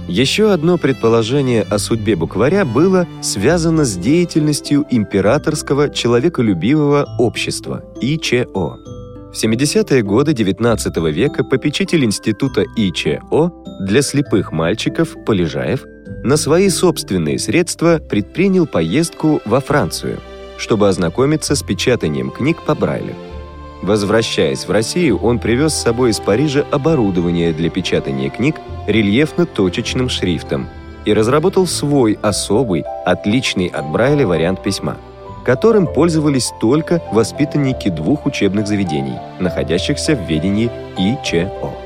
Еще 0.07 0.51
одно 0.51 0.77
предположение 0.77 1.63
о 1.63 1.79
судьбе 1.79 2.15
букваря 2.15 2.65
было 2.65 3.07
связано 3.23 3.83
с 3.83 3.95
деятельностью 3.95 4.85
императорского 4.91 5.89
человеколюбивого 5.89 7.15
общества 7.17 7.83
ИЧО. 7.99 8.77
В 9.33 9.43
70-е 9.43 10.03
годы 10.03 10.33
XIX 10.33 11.11
века 11.11 11.43
попечитель 11.43 12.05
института 12.05 12.63
ИЧО 12.77 13.51
для 13.87 14.03
слепых 14.03 14.51
мальчиков 14.51 15.15
Полежаев 15.25 15.83
на 16.25 16.37
свои 16.37 16.69
собственные 16.69 17.37
средства 17.37 17.99
предпринял 17.99 18.65
поездку 18.65 19.41
во 19.45 19.59
Францию, 19.61 20.19
чтобы 20.57 20.89
ознакомиться 20.89 21.55
с 21.55 21.61
печатанием 21.61 22.31
книг 22.31 22.63
по 22.63 22.73
Брайлю. 22.73 23.13
Возвращаясь 23.83 24.67
в 24.67 24.71
Россию, 24.71 25.19
он 25.19 25.37
привез 25.37 25.75
с 25.75 25.83
собой 25.83 26.09
из 26.09 26.19
Парижа 26.19 26.65
оборудование 26.71 27.53
для 27.53 27.69
печатания 27.69 28.31
книг 28.31 28.55
рельефно-точечным 28.87 30.09
шрифтом 30.09 30.67
и 31.05 31.13
разработал 31.13 31.67
свой 31.67 32.17
особый, 32.23 32.83
отличный 33.05 33.67
от 33.67 33.85
Брайля 33.91 34.25
вариант 34.25 34.63
письма, 34.63 34.97
которым 35.45 35.85
пользовались 35.85 36.51
только 36.59 37.03
воспитанники 37.11 37.89
двух 37.89 38.25
учебных 38.25 38.65
заведений, 38.65 39.19
находящихся 39.39 40.15
в 40.15 40.27
ведении 40.27 40.71
ИЧО. 40.97 41.84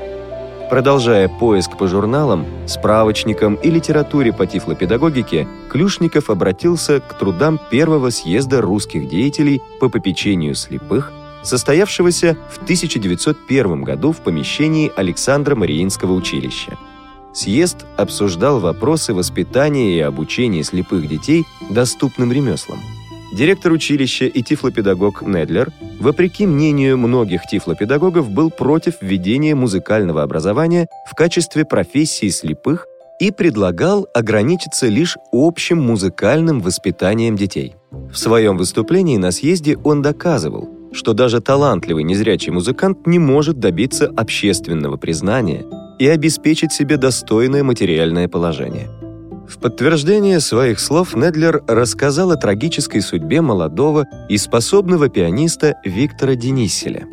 Продолжая 0.70 1.28
поиск 1.28 1.76
по 1.76 1.88
журналам, 1.88 2.46
справочникам 2.68 3.56
и 3.56 3.70
литературе 3.70 4.32
по 4.32 4.46
тифлопедагогике, 4.46 5.48
Клюшников 5.68 6.30
обратился 6.30 7.00
к 7.00 7.14
трудам 7.14 7.58
первого 7.72 8.10
съезда 8.10 8.60
русских 8.60 9.08
деятелей 9.08 9.60
по 9.80 9.88
попечению 9.88 10.54
слепых 10.54 11.12
состоявшегося 11.42 12.36
в 12.50 12.62
1901 12.62 13.82
году 13.82 14.12
в 14.12 14.18
помещении 14.18 14.92
Александра 14.94 15.56
Мариинского 15.56 16.12
училища. 16.12 16.78
Съезд 17.32 17.84
обсуждал 17.96 18.60
вопросы 18.60 19.12
воспитания 19.12 19.96
и 19.96 20.00
обучения 20.00 20.62
слепых 20.62 21.08
детей 21.08 21.46
доступным 21.68 22.30
ремеслам. 22.30 22.78
Директор 23.32 23.70
училища 23.72 24.26
и 24.26 24.42
тифлопедагог 24.42 25.22
Недлер, 25.22 25.70
вопреки 26.00 26.46
мнению 26.46 26.98
многих 26.98 27.42
тифлопедагогов, 27.46 28.28
был 28.28 28.50
против 28.50 28.94
введения 29.00 29.54
музыкального 29.54 30.22
образования 30.22 30.88
в 31.10 31.14
качестве 31.14 31.64
профессии 31.64 32.28
слепых 32.28 32.86
и 33.20 33.30
предлагал 33.30 34.08
ограничиться 34.14 34.88
лишь 34.88 35.16
общим 35.30 35.80
музыкальным 35.80 36.60
воспитанием 36.60 37.36
детей. 37.36 37.76
В 37.90 38.16
своем 38.16 38.56
выступлении 38.56 39.16
на 39.16 39.30
съезде 39.30 39.76
он 39.84 40.02
доказывал, 40.02 40.68
что 40.92 41.12
даже 41.12 41.40
талантливый 41.40 42.02
незрячий 42.02 42.50
музыкант 42.50 43.06
не 43.06 43.20
может 43.20 43.60
добиться 43.60 44.06
общественного 44.08 44.96
признания 44.96 45.64
и 46.00 46.06
обеспечить 46.08 46.72
себе 46.72 46.96
достойное 46.96 47.62
материальное 47.62 48.26
положение. 48.26 48.88
В 49.50 49.58
подтверждение 49.58 50.38
своих 50.38 50.78
слов 50.78 51.16
Недлер 51.16 51.64
рассказал 51.66 52.30
о 52.30 52.36
трагической 52.36 53.02
судьбе 53.02 53.40
молодого 53.40 54.06
и 54.28 54.38
способного 54.38 55.08
пианиста 55.08 55.74
Виктора 55.84 56.36
Дениселя. 56.36 57.08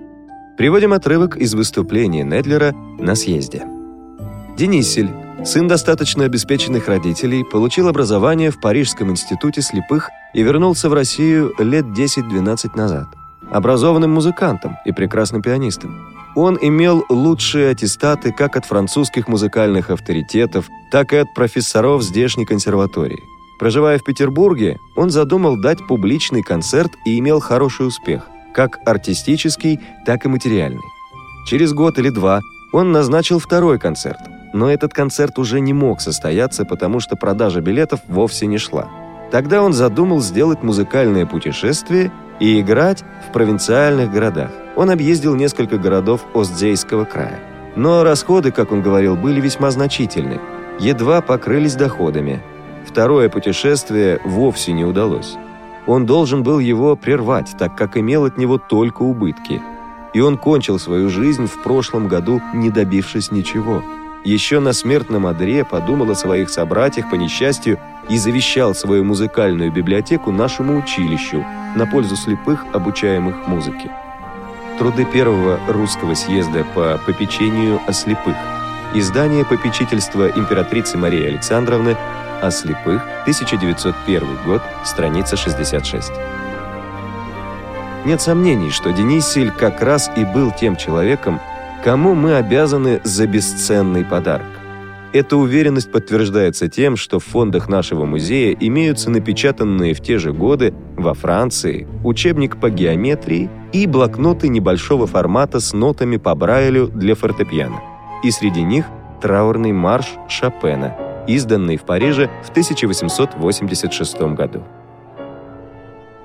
Приводим 0.56 0.94
отрывок 0.94 1.36
из 1.36 1.56
выступления 1.56 2.24
Недлера 2.24 2.74
на 3.00 3.16
съезде. 3.16 3.64
Денисель, 4.56 5.10
сын 5.46 5.68
достаточно 5.68 6.26
обеспеченных 6.26 6.88
родителей, 6.88 7.44
получил 7.44 7.88
образование 7.88 8.52
в 8.52 8.62
Парижском 8.62 9.10
институте 9.10 9.64
слепых 9.64 10.12
и 10.36 10.44
вернулся 10.44 10.90
в 10.90 10.94
Россию 10.94 11.56
лет 11.58 11.86
10-12 11.86 12.78
назад. 12.78 13.08
Образованным 13.52 14.12
музыкантом 14.12 14.78
и 14.86 14.92
прекрасным 14.92 15.42
пианистом. 15.42 16.17
Он 16.40 16.56
имел 16.62 17.04
лучшие 17.10 17.72
аттестаты 17.72 18.32
как 18.32 18.58
от 18.58 18.64
французских 18.64 19.28
музыкальных 19.28 19.90
авторитетов, 19.90 20.70
так 20.92 21.12
и 21.12 21.16
от 21.16 21.34
профессоров 21.34 22.04
здешней 22.04 22.46
консерватории. 22.46 23.24
Проживая 23.58 23.98
в 23.98 24.04
Петербурге, 24.04 24.78
он 24.96 25.10
задумал 25.10 25.60
дать 25.60 25.80
публичный 25.88 26.44
концерт 26.44 26.92
и 27.08 27.18
имел 27.18 27.40
хороший 27.40 27.88
успех, 27.88 28.28
как 28.54 28.78
артистический, 28.86 29.80
так 30.06 30.26
и 30.26 30.30
материальный. 30.30 30.84
Через 31.48 31.74
год 31.74 31.98
или 31.98 32.10
два 32.10 32.42
он 32.72 32.92
назначил 32.92 33.40
второй 33.40 33.80
концерт, 33.80 34.20
но 34.54 34.70
этот 34.70 34.94
концерт 34.94 35.40
уже 35.40 35.60
не 35.60 35.74
мог 35.74 36.02
состояться, 36.02 36.66
потому 36.66 37.00
что 37.00 37.16
продажа 37.16 37.62
билетов 37.62 38.02
вовсе 38.08 38.46
не 38.46 38.60
шла. 38.60 38.88
Тогда 39.32 39.64
он 39.64 39.74
задумал 39.74 40.22
сделать 40.22 40.62
музыкальное 40.62 41.26
путешествие 41.26 42.12
и 42.40 42.60
играть 42.62 43.04
в 43.28 43.32
провинциальных 43.32 44.12
городах. 44.12 44.52
Он 44.76 44.90
объездил 44.90 45.36
несколько 45.36 45.78
городов 45.78 46.26
Остзейского 46.34 47.06
края. 47.06 47.40
Но 47.76 48.04
расходы, 48.04 48.52
как 48.52 48.72
он 48.72 48.82
говорил, 48.82 49.16
были 49.16 49.40
весьма 49.42 49.72
значительны, 49.72 50.40
едва 50.80 51.22
покрылись 51.22 51.76
доходами. 51.76 52.42
Второе 52.86 53.30
путешествие 53.30 54.20
вовсе 54.24 54.72
не 54.72 54.86
удалось. 54.86 55.38
Он 55.86 56.06
должен 56.06 56.44
был 56.44 56.60
его 56.60 56.96
прервать, 56.96 57.56
так 57.58 57.76
как 57.78 57.98
имел 57.98 58.26
от 58.26 58.38
него 58.38 58.58
только 58.58 59.04
убытки. 59.04 59.62
И 60.14 60.20
он 60.20 60.38
кончил 60.38 60.80
свою 60.80 61.10
жизнь 61.10 61.48
в 61.48 61.64
прошлом 61.64 62.08
году, 62.08 62.42
не 62.54 62.70
добившись 62.70 63.32
ничего. 63.32 63.84
Еще 64.24 64.60
на 64.60 64.74
смертном 64.74 65.26
одре 65.28 65.64
подумал 65.64 66.12
о 66.12 66.16
своих 66.16 66.50
собратьях 66.50 67.10
по 67.10 67.16
несчастью 67.16 67.80
и 68.10 68.18
завещал 68.18 68.76
свою 68.76 69.04
музыкальную 69.04 69.72
библиотеку 69.72 70.32
нашему 70.32 70.78
училищу 70.78 71.46
на 71.76 71.86
пользу 71.86 72.16
слепых, 72.16 72.66
обучаемых 72.74 73.48
музыке 73.48 73.92
труды 74.78 75.06
первого 75.06 75.60
русского 75.68 76.14
съезда 76.14 76.64
по 76.76 77.00
попечению 77.06 77.82
о 77.88 77.94
слепых, 77.94 78.36
издание 78.94 79.44
попечительства 79.44 80.30
императрицы 80.30 80.98
Марии 80.98 81.26
Александровны 81.26 81.98
о 82.42 82.52
слепых, 82.52 83.04
1901 83.22 84.38
год, 84.46 84.62
страница 84.86 85.36
66. 85.36 86.12
Нет 88.06 88.22
сомнений, 88.22 88.70
что 88.70 88.92
Денисиль 88.92 89.52
как 89.52 89.82
раз 89.82 90.10
и 90.16 90.24
был 90.24 90.52
тем 90.52 90.76
человеком, 90.76 91.42
кому 91.88 92.16
мы 92.16 92.36
обязаны 92.36 93.00
за 93.06 93.28
бесценный 93.28 94.04
подарок. 94.04 94.60
Эта 95.14 95.38
уверенность 95.38 95.90
подтверждается 95.90 96.68
тем, 96.68 96.98
что 96.98 97.18
в 97.18 97.24
фондах 97.24 97.70
нашего 97.70 98.04
музея 98.04 98.58
имеются 98.60 99.10
напечатанные 99.10 99.94
в 99.94 100.02
те 100.02 100.18
же 100.18 100.34
годы 100.34 100.74
во 100.98 101.14
Франции 101.14 101.88
учебник 102.04 102.60
по 102.60 102.70
геометрии 102.70 103.50
и 103.72 103.88
блокноты 103.88 104.50
небольшого 104.50 105.08
формата 105.08 105.62
с 105.62 105.72
нотами 105.72 106.18
по 106.18 106.36
Брайлю 106.36 106.88
для 106.90 107.16
фортепиано. 107.16 107.80
И 108.22 108.32
среди 108.32 108.64
них 108.64 108.84
траурный 109.22 109.72
марш 109.72 110.08
Шопена, 110.28 110.94
изданный 111.26 111.78
в 111.78 111.84
Париже 111.84 112.30
в 112.44 112.50
1886 112.50 114.36
году. 114.36 114.62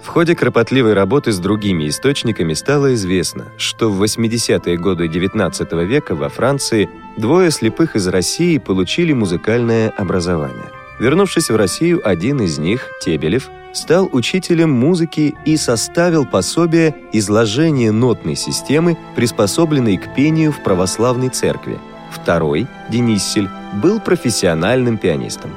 В 0.03 0.09
ходе 0.09 0.35
кропотливой 0.35 0.95
работы 0.95 1.31
с 1.31 1.39
другими 1.39 1.89
источниками 1.89 2.55
стало 2.55 2.93
известно, 2.95 3.47
что 3.57 3.89
в 3.89 4.03
80-е 4.03 4.77
годы 4.77 5.07
XIX 5.07 5.85
века 5.85 6.17
во 6.17 6.29
Франции 6.29 6.91
двое 7.17 7.53
слепых 7.53 7.95
из 7.95 8.09
России 8.09 8.59
получили 8.59 9.13
музыкальное 9.13 9.91
образование. 9.91 10.71
Вернувшись 10.99 11.51
в 11.51 11.57
Россию, 11.57 12.01
один 12.05 12.41
из 12.41 12.59
них, 12.59 12.89
Тебелев, 13.01 13.49
стал 13.73 14.09
учителем 14.13 14.71
музыки 14.71 15.35
и 15.47 15.57
составил 15.57 16.27
пособие 16.27 16.95
изложения 17.13 17.93
нотной 17.93 18.35
системы, 18.35 18.99
приспособленной 19.15 19.97
к 19.97 20.15
пению 20.15 20.53
в 20.53 20.63
православной 20.63 21.29
церкви. 21.29 21.79
Второй, 22.11 22.67
Дениссель, 22.91 23.49
был 23.83 24.01
профессиональным 24.01 24.99
пианистом. 24.99 25.53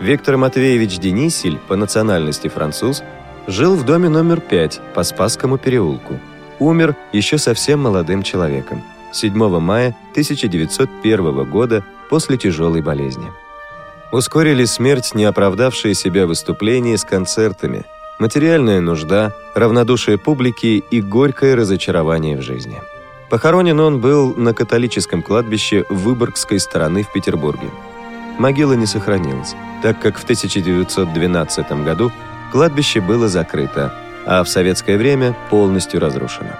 Виктор 0.00 0.36
Матвеевич 0.36 0.98
Дениссель, 0.98 1.58
по 1.58 1.74
национальности 1.74 2.48
француз, 2.48 3.02
Жил 3.48 3.76
в 3.76 3.84
доме 3.86 4.10
номер 4.10 4.42
5 4.42 4.80
по 4.94 5.02
Спасскому 5.02 5.56
переулку. 5.56 6.20
Умер 6.58 6.94
еще 7.14 7.38
совсем 7.38 7.80
молодым 7.80 8.22
человеком. 8.22 8.82
7 9.10 9.32
мая 9.58 9.96
1901 10.10 11.50
года 11.50 11.82
после 12.10 12.36
тяжелой 12.36 12.82
болезни. 12.82 13.32
Ускорили 14.12 14.66
смерть 14.66 15.14
неоправдавшие 15.14 15.94
себя 15.94 16.26
выступления 16.26 16.98
с 16.98 17.04
концертами, 17.04 17.86
материальная 18.18 18.82
нужда, 18.82 19.32
равнодушие 19.54 20.18
публики 20.18 20.84
и 20.90 21.00
горькое 21.00 21.54
разочарование 21.54 22.36
в 22.36 22.42
жизни. 22.42 22.82
Похоронен 23.30 23.80
он 23.80 23.98
был 24.02 24.34
на 24.34 24.52
католическом 24.52 25.22
кладбище 25.22 25.86
Выборгской 25.88 26.60
стороны 26.60 27.02
в 27.02 27.10
Петербурге. 27.14 27.70
Могила 28.38 28.74
не 28.74 28.84
сохранилась, 28.84 29.54
так 29.82 29.98
как 30.02 30.18
в 30.18 30.24
1912 30.24 31.72
году 31.82 32.12
кладбище 32.52 33.00
было 33.00 33.28
закрыто, 33.28 33.92
а 34.26 34.42
в 34.42 34.48
советское 34.48 34.96
время 34.96 35.36
полностью 35.50 36.00
разрушено. 36.00 36.50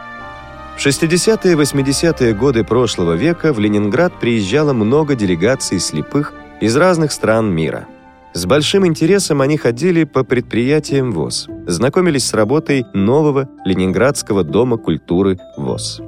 В 0.76 0.86
60-е 0.86 1.52
и 1.52 1.56
80-е 1.56 2.34
годы 2.34 2.62
прошлого 2.62 3.14
века 3.14 3.52
в 3.52 3.58
Ленинград 3.58 4.12
приезжало 4.20 4.72
много 4.72 5.16
делегаций 5.16 5.80
слепых 5.80 6.32
из 6.60 6.76
разных 6.76 7.10
стран 7.10 7.52
мира. 7.52 7.86
С 8.32 8.46
большим 8.46 8.86
интересом 8.86 9.40
они 9.40 9.56
ходили 9.56 10.04
по 10.04 10.22
предприятиям 10.22 11.10
ВОЗ, 11.10 11.48
знакомились 11.66 12.26
с 12.26 12.34
работой 12.34 12.86
нового 12.94 13.48
Ленинградского 13.64 14.44
дома 14.44 14.76
культуры 14.76 15.38
ВОЗ. 15.56 16.00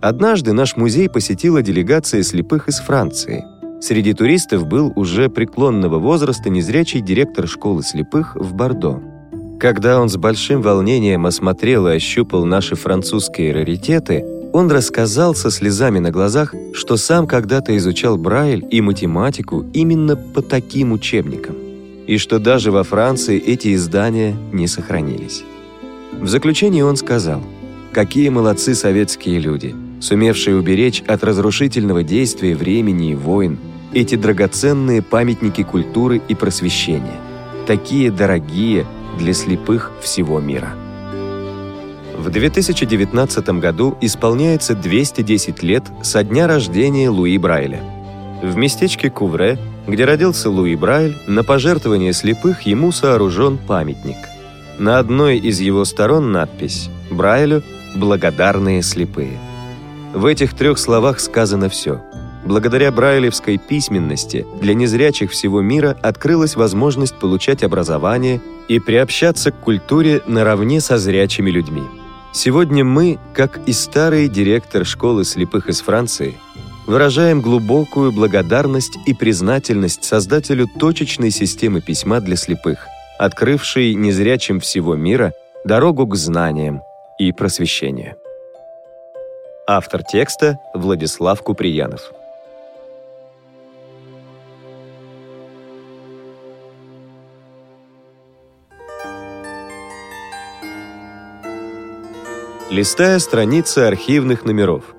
Однажды 0.00 0.52
наш 0.52 0.76
музей 0.76 1.08
посетила 1.08 1.62
делегация 1.62 2.22
слепых 2.22 2.68
из 2.68 2.78
Франции. 2.78 3.44
Среди 3.80 4.14
туристов 4.14 4.66
был 4.68 4.92
уже 4.94 5.28
преклонного 5.28 5.98
возраста 5.98 6.50
незрячий 6.50 7.00
директор 7.00 7.48
школы 7.48 7.82
слепых 7.82 8.36
в 8.36 8.54
Бордо. 8.54 9.00
Когда 9.62 10.00
он 10.00 10.08
с 10.08 10.16
большим 10.16 10.60
волнением 10.60 11.24
осмотрел 11.24 11.86
и 11.86 11.92
ощупал 11.92 12.44
наши 12.44 12.74
французские 12.74 13.52
раритеты, 13.52 14.24
он 14.52 14.68
рассказал 14.68 15.36
со 15.36 15.52
слезами 15.52 16.00
на 16.00 16.10
глазах, 16.10 16.52
что 16.74 16.96
сам 16.96 17.28
когда-то 17.28 17.76
изучал 17.76 18.16
Брайль 18.16 18.66
и 18.72 18.80
математику 18.80 19.64
именно 19.72 20.16
по 20.16 20.42
таким 20.42 20.90
учебникам, 20.90 21.54
и 22.08 22.18
что 22.18 22.40
даже 22.40 22.72
во 22.72 22.82
Франции 22.82 23.38
эти 23.38 23.76
издания 23.76 24.34
не 24.50 24.66
сохранились. 24.66 25.44
В 26.20 26.26
заключение 26.26 26.84
он 26.84 26.96
сказал, 26.96 27.40
«Какие 27.92 28.30
молодцы 28.30 28.74
советские 28.74 29.38
люди, 29.38 29.76
сумевшие 30.00 30.56
уберечь 30.56 31.04
от 31.06 31.22
разрушительного 31.22 32.02
действия 32.02 32.56
времени 32.56 33.12
и 33.12 33.14
войн 33.14 33.58
эти 33.94 34.16
драгоценные 34.16 35.02
памятники 35.02 35.62
культуры 35.62 36.20
и 36.28 36.34
просвещения, 36.34 37.20
такие 37.68 38.10
дорогие, 38.10 38.86
для 39.18 39.34
слепых 39.34 39.92
всего 40.00 40.40
мира. 40.40 40.74
В 42.16 42.30
2019 42.30 43.48
году 43.60 43.96
исполняется 44.00 44.74
210 44.74 45.62
лет 45.62 45.84
со 46.02 46.22
дня 46.22 46.46
рождения 46.46 47.08
Луи 47.08 47.38
Брайля. 47.38 47.82
В 48.42 48.56
местечке 48.56 49.10
Кувре, 49.10 49.58
где 49.86 50.04
родился 50.04 50.50
Луи 50.50 50.76
Брайль, 50.76 51.16
на 51.26 51.42
пожертвование 51.42 52.12
слепых 52.12 52.62
ему 52.62 52.92
сооружен 52.92 53.58
памятник. 53.58 54.18
На 54.78 54.98
одной 54.98 55.38
из 55.38 55.60
его 55.60 55.84
сторон 55.84 56.32
надпись 56.32 56.90
«Брайлю 57.10 57.62
благодарные 57.96 58.82
слепые». 58.82 59.38
В 60.14 60.26
этих 60.26 60.54
трех 60.54 60.78
словах 60.78 61.20
сказано 61.20 61.68
все– 61.68 62.02
Благодаря 62.44 62.90
брайлевской 62.90 63.56
письменности 63.56 64.46
для 64.60 64.74
незрячих 64.74 65.30
всего 65.30 65.60
мира 65.60 65.96
открылась 66.02 66.56
возможность 66.56 67.14
получать 67.14 67.62
образование 67.62 68.40
и 68.68 68.80
приобщаться 68.80 69.52
к 69.52 69.60
культуре 69.60 70.22
наравне 70.26 70.80
со 70.80 70.98
зрячими 70.98 71.50
людьми. 71.50 71.82
Сегодня 72.32 72.84
мы, 72.84 73.18
как 73.34 73.60
и 73.66 73.72
старый 73.72 74.28
директор 74.28 74.84
школы 74.84 75.24
слепых 75.24 75.68
из 75.68 75.80
Франции, 75.82 76.34
выражаем 76.86 77.40
глубокую 77.40 78.10
благодарность 78.10 78.98
и 79.06 79.14
признательность 79.14 80.02
создателю 80.02 80.66
точечной 80.80 81.30
системы 81.30 81.80
письма 81.80 82.20
для 82.20 82.36
слепых, 82.36 82.86
открывшей 83.18 83.94
незрячим 83.94 84.58
всего 84.58 84.96
мира 84.96 85.32
дорогу 85.64 86.06
к 86.06 86.16
знаниям 86.16 86.82
и 87.18 87.30
просвещению. 87.30 88.16
Автор 89.68 90.02
текста 90.02 90.58
Владислав 90.74 91.40
Куприянов. 91.42 92.12
Листая 102.72 103.18
страницы 103.18 103.80
архивных 103.80 104.46
номеров. 104.46 104.94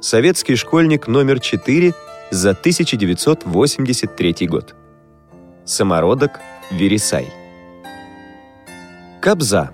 Советский 0.00 0.54
школьник 0.54 1.08
номер 1.08 1.40
4 1.40 1.92
за 2.30 2.50
1983 2.50 4.46
год. 4.46 4.76
Самородок 5.64 6.38
Вересай. 6.70 7.26
Кабза. 9.20 9.72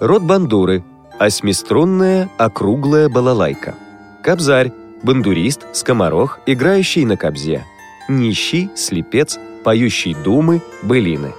Род 0.00 0.24
бандуры. 0.24 0.82
Осьмиструнная 1.20 2.28
округлая 2.38 3.08
балалайка. 3.08 3.76
Кабзарь. 4.24 4.72
Бандурист, 5.04 5.64
скоморох, 5.72 6.40
играющий 6.44 7.04
на 7.04 7.16
кабзе. 7.16 7.64
Нищий, 8.08 8.68
слепец, 8.74 9.38
поющий 9.62 10.14
думы, 10.24 10.60
былины. 10.82 11.34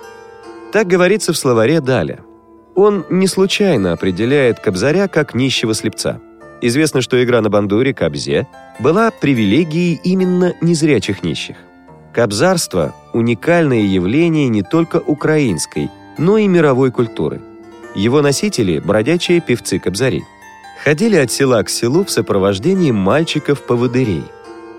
Так 0.71 0.87
говорится 0.87 1.33
в 1.33 1.37
словаре 1.37 1.81
Даля. 1.81 2.19
Он 2.81 3.05
не 3.09 3.27
случайно 3.27 3.91
определяет 3.91 4.61
Кобзаря 4.61 5.09
как 5.09 5.35
нищего 5.35 5.73
слепца. 5.73 6.21
Известно, 6.61 7.01
что 7.01 7.21
игра 7.21 7.41
на 7.41 7.49
бандуре 7.49 7.93
Кобзе 7.93 8.47
была 8.79 9.11
привилегией 9.11 9.99
именно 10.01 10.53
незрячих 10.61 11.21
нищих. 11.21 11.57
Кобзарство– 12.13 12.95
уникальное 13.13 13.81
явление 13.81 14.47
не 14.47 14.61
только 14.61 14.95
украинской, 14.95 15.89
но 16.17 16.37
и 16.37 16.47
мировой 16.47 16.89
культуры. 16.91 17.41
Его 17.95 18.21
носители– 18.21 18.79
бродячие 18.85 19.41
певцы-кобзари. 19.41 20.21
Ходили 20.81 21.17
от 21.17 21.33
села 21.33 21.61
к 21.63 21.69
селу 21.69 22.05
в 22.05 22.09
сопровождении 22.09 22.91
мальчиков-поводырей. 22.91 24.23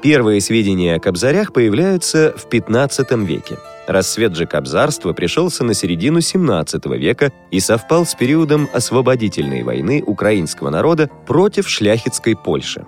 Первые 0.02 0.40
сведения 0.40 0.94
о 0.94 1.00
кобзарях 1.00 1.52
появляются 1.52 2.32
в 2.34 2.48
XV 2.48 3.26
веке– 3.26 3.58
Рассвет 3.90 4.36
же 4.36 4.46
кобзарства 4.46 5.12
пришелся 5.12 5.64
на 5.64 5.74
середину 5.74 6.20
17 6.20 6.86
века 6.96 7.32
и 7.50 7.58
совпал 7.58 8.06
с 8.06 8.14
периодом 8.14 8.68
освободительной 8.72 9.64
войны 9.64 10.00
украинского 10.06 10.70
народа 10.70 11.10
против 11.26 11.68
шляхетской 11.68 12.36
Польши. 12.36 12.86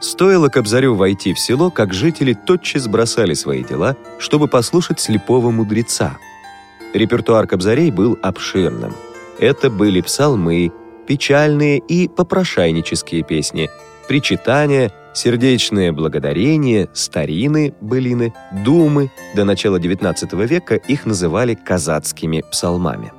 Стоило 0.00 0.48
Кобзарю 0.48 0.94
войти 0.94 1.34
в 1.34 1.38
село, 1.38 1.70
как 1.70 1.92
жители 1.92 2.32
тотчас 2.32 2.88
бросали 2.88 3.34
свои 3.34 3.62
дела, 3.62 3.94
чтобы 4.18 4.48
послушать 4.48 5.00
слепого 5.00 5.50
мудреца. 5.50 6.16
Репертуар 6.94 7.46
Кобзарей 7.46 7.90
был 7.90 8.18
обширным. 8.22 8.94
Это 9.38 9.68
были 9.68 10.00
псалмы, 10.00 10.72
печальные 11.06 11.76
и 11.76 12.08
попрошайнические 12.08 13.22
песни, 13.22 13.68
причитания, 14.08 14.92
сердечные 15.18 15.90
благодарения, 15.90 16.88
старины, 16.92 17.74
былины, 17.80 18.32
думы. 18.64 19.10
До 19.34 19.44
начала 19.44 19.78
XIX 19.78 20.46
века 20.46 20.76
их 20.76 21.06
называли 21.06 21.54
казацкими 21.54 22.44
псалмами. 22.50 23.12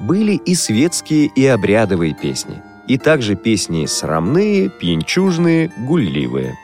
Были 0.00 0.32
и 0.32 0.54
светские, 0.54 1.26
и 1.26 1.46
обрядовые 1.46 2.14
песни, 2.14 2.60
и 2.88 2.98
также 2.98 3.36
песни 3.36 3.86
срамные, 3.86 4.68
пьянчужные, 4.68 5.70
гулливые. 5.86 6.56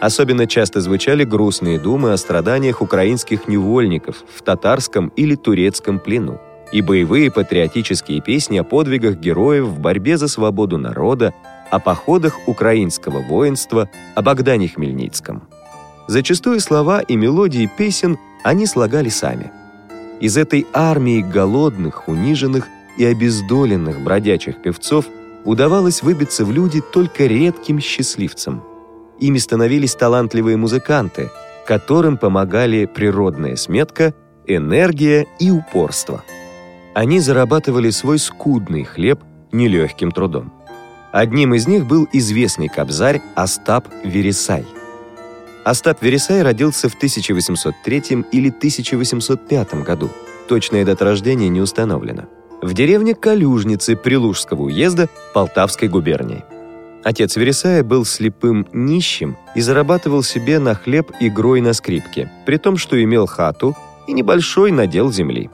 Особенно 0.00 0.46
часто 0.46 0.80
звучали 0.80 1.24
грустные 1.24 1.78
думы 1.78 2.12
о 2.12 2.16
страданиях 2.16 2.82
украинских 2.82 3.48
невольников 3.48 4.16
в 4.34 4.42
татарском 4.42 5.08
или 5.16 5.36
турецком 5.36 6.00
плену 6.00 6.40
и 6.72 6.82
боевые 6.82 7.30
патриотические 7.30 8.20
песни 8.20 8.58
о 8.58 8.64
подвигах 8.64 9.16
героев 9.16 9.66
в 9.66 9.78
борьбе 9.78 10.18
за 10.18 10.26
свободу 10.26 10.78
народа, 10.78 11.32
о 11.70 11.78
походах 11.78 12.46
украинского 12.46 13.20
воинства, 13.20 13.88
о 14.14 14.22
Богдане 14.22 14.68
Хмельницком. 14.68 15.48
Зачастую 16.08 16.60
слова 16.60 17.00
и 17.00 17.16
мелодии 17.16 17.68
песен 17.76 18.18
они 18.42 18.66
слагали 18.66 19.08
сами. 19.08 19.50
Из 20.20 20.36
этой 20.36 20.66
армии 20.72 21.20
голодных, 21.20 22.08
униженных 22.08 22.68
и 22.96 23.04
обездоленных 23.04 24.00
бродячих 24.00 24.62
певцов 24.62 25.06
удавалось 25.44 26.02
выбиться 26.02 26.44
в 26.44 26.52
люди 26.52 26.80
только 26.80 27.26
редким 27.26 27.80
счастливцам. 27.80 28.62
Ими 29.18 29.38
становились 29.38 29.94
талантливые 29.94 30.56
музыканты, 30.56 31.30
которым 31.66 32.16
помогали 32.16 32.86
природная 32.86 33.56
сметка, 33.56 34.14
энергия 34.46 35.26
и 35.38 35.50
упорство. 35.50 36.22
Они 36.94 37.20
зарабатывали 37.20 37.90
свой 37.90 38.18
скудный 38.18 38.84
хлеб 38.84 39.20
нелегким 39.52 40.12
трудом. 40.12 40.52
Одним 41.16 41.54
из 41.54 41.66
них 41.66 41.86
был 41.86 42.06
известный 42.12 42.68
кобзарь 42.68 43.22
Остап 43.34 43.88
Вересай. 44.04 44.66
Остап 45.64 46.02
Вересай 46.02 46.42
родился 46.42 46.90
в 46.90 46.94
1803 46.94 48.26
или 48.32 48.50
1805 48.50 49.82
году. 49.82 50.10
Точная 50.46 50.84
дата 50.84 51.06
рождения 51.06 51.48
не 51.48 51.62
установлена. 51.62 52.26
В 52.60 52.74
деревне 52.74 53.14
Калюжницы 53.14 53.96
Прилужского 53.96 54.64
уезда 54.64 55.08
Полтавской 55.32 55.88
губернии. 55.88 56.44
Отец 57.02 57.36
Вересая 57.36 57.82
был 57.82 58.04
слепым 58.04 58.68
нищим 58.74 59.38
и 59.54 59.62
зарабатывал 59.62 60.22
себе 60.22 60.58
на 60.58 60.74
хлеб 60.74 61.12
игрой 61.18 61.62
на 61.62 61.72
скрипке, 61.72 62.30
при 62.44 62.58
том, 62.58 62.76
что 62.76 63.02
имел 63.02 63.24
хату 63.24 63.74
и 64.06 64.12
небольшой 64.12 64.70
надел 64.70 65.10
земли. 65.10 65.48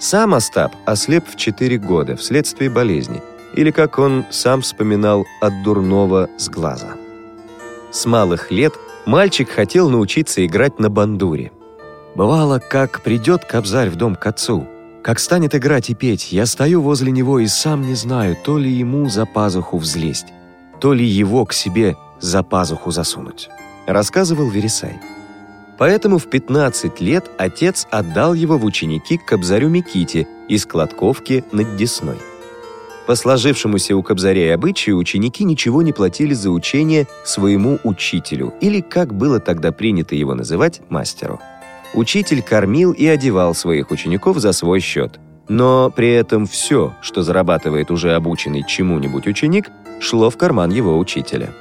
Сам 0.00 0.34
Остап 0.34 0.74
ослеп 0.84 1.28
в 1.28 1.36
4 1.36 1.78
года 1.78 2.16
вследствие 2.16 2.70
болезни– 2.70 3.22
или, 3.56 3.70
как 3.70 3.98
он 3.98 4.24
сам 4.30 4.60
вспоминал, 4.60 5.26
от 5.40 5.62
дурного 5.62 6.28
с 6.38 6.48
глаза. 6.48 6.94
С 7.90 8.06
малых 8.06 8.50
лет 8.50 8.74
мальчик 9.06 9.48
хотел 9.48 9.88
научиться 9.88 10.44
играть 10.44 10.78
на 10.78 10.90
бандуре. 10.90 11.52
Бывало, 12.14 12.58
как 12.58 13.02
придет 13.02 13.44
Кобзарь 13.44 13.90
в 13.90 13.96
дом 13.96 14.14
к 14.14 14.26
отцу, 14.26 14.66
как 15.02 15.20
станет 15.20 15.54
играть 15.54 15.88
и 15.90 15.94
петь, 15.94 16.32
я 16.32 16.46
стою 16.46 16.82
возле 16.82 17.12
него 17.12 17.38
и 17.38 17.46
сам 17.46 17.82
не 17.82 17.94
знаю, 17.94 18.36
то 18.42 18.58
ли 18.58 18.70
ему 18.70 19.08
за 19.08 19.24
пазуху 19.24 19.78
взлезть, 19.78 20.26
то 20.80 20.92
ли 20.92 21.04
его 21.04 21.44
к 21.44 21.52
себе 21.52 21.96
за 22.20 22.42
пазуху 22.42 22.90
засунуть»,— 22.90 23.48
рассказывал 23.86 24.48
Вересай. 24.48 24.98
Поэтому 25.78 26.18
в 26.18 26.26
15 26.26 27.00
лет 27.00 27.30
отец 27.38 27.86
отдал 27.90 28.34
его 28.34 28.58
в 28.58 28.64
ученики 28.64 29.18
к 29.18 29.26
Кобзарю 29.26 29.68
Миките 29.68 30.26
из 30.48 30.66
Кладковки 30.66 31.44
над 31.52 31.76
Десной. 31.76 32.16
По 33.06 33.14
сложившемуся 33.14 33.96
у 33.96 34.02
Кобзарей 34.02 34.52
обычаю 34.52 34.96
ученики 34.96 35.44
ничего 35.44 35.82
не 35.82 35.92
платили 35.92 36.34
за 36.34 36.50
учение 36.50 37.06
своему 37.24 37.78
учителю, 37.84 38.52
или, 38.60 38.80
как 38.80 39.14
было 39.14 39.38
тогда 39.38 39.70
принято 39.70 40.16
его 40.16 40.34
называть, 40.34 40.80
мастеру. 40.88 41.40
Учитель 41.94 42.42
кормил 42.42 42.90
и 42.92 43.06
одевал 43.06 43.54
своих 43.54 43.92
учеников 43.92 44.38
за 44.38 44.52
свой 44.52 44.80
счет. 44.80 45.20
Но 45.48 45.92
при 45.94 46.10
этом 46.10 46.46
все, 46.46 46.94
что 47.00 47.22
зарабатывает 47.22 47.92
уже 47.92 48.12
обученный 48.14 48.64
чему-нибудь 48.66 49.28
ученик, 49.28 49.70
шло 50.00 50.28
в 50.28 50.36
карман 50.36 50.70
его 50.70 50.98
учителя. 50.98 51.54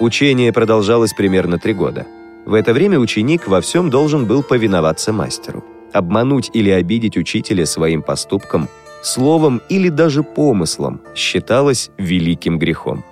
Учение 0.00 0.52
продолжалось 0.52 1.14
примерно 1.14 1.58
три 1.58 1.74
года. 1.74 2.06
В 2.44 2.54
это 2.54 2.72
время 2.72 2.98
ученик 2.98 3.46
во 3.46 3.60
всем 3.60 3.88
должен 3.88 4.26
был 4.26 4.42
повиноваться 4.42 5.12
мастеру. 5.12 5.64
Обмануть 5.92 6.50
или 6.52 6.70
обидеть 6.70 7.16
учителя 7.16 7.66
своим 7.66 8.02
поступком– 8.02 8.68
словом 9.02 9.60
или 9.68 9.88
даже 9.88 10.22
помыслом 10.22 11.00
считалось 11.14 11.90
великим 11.98 12.58
грехом. 12.58 13.04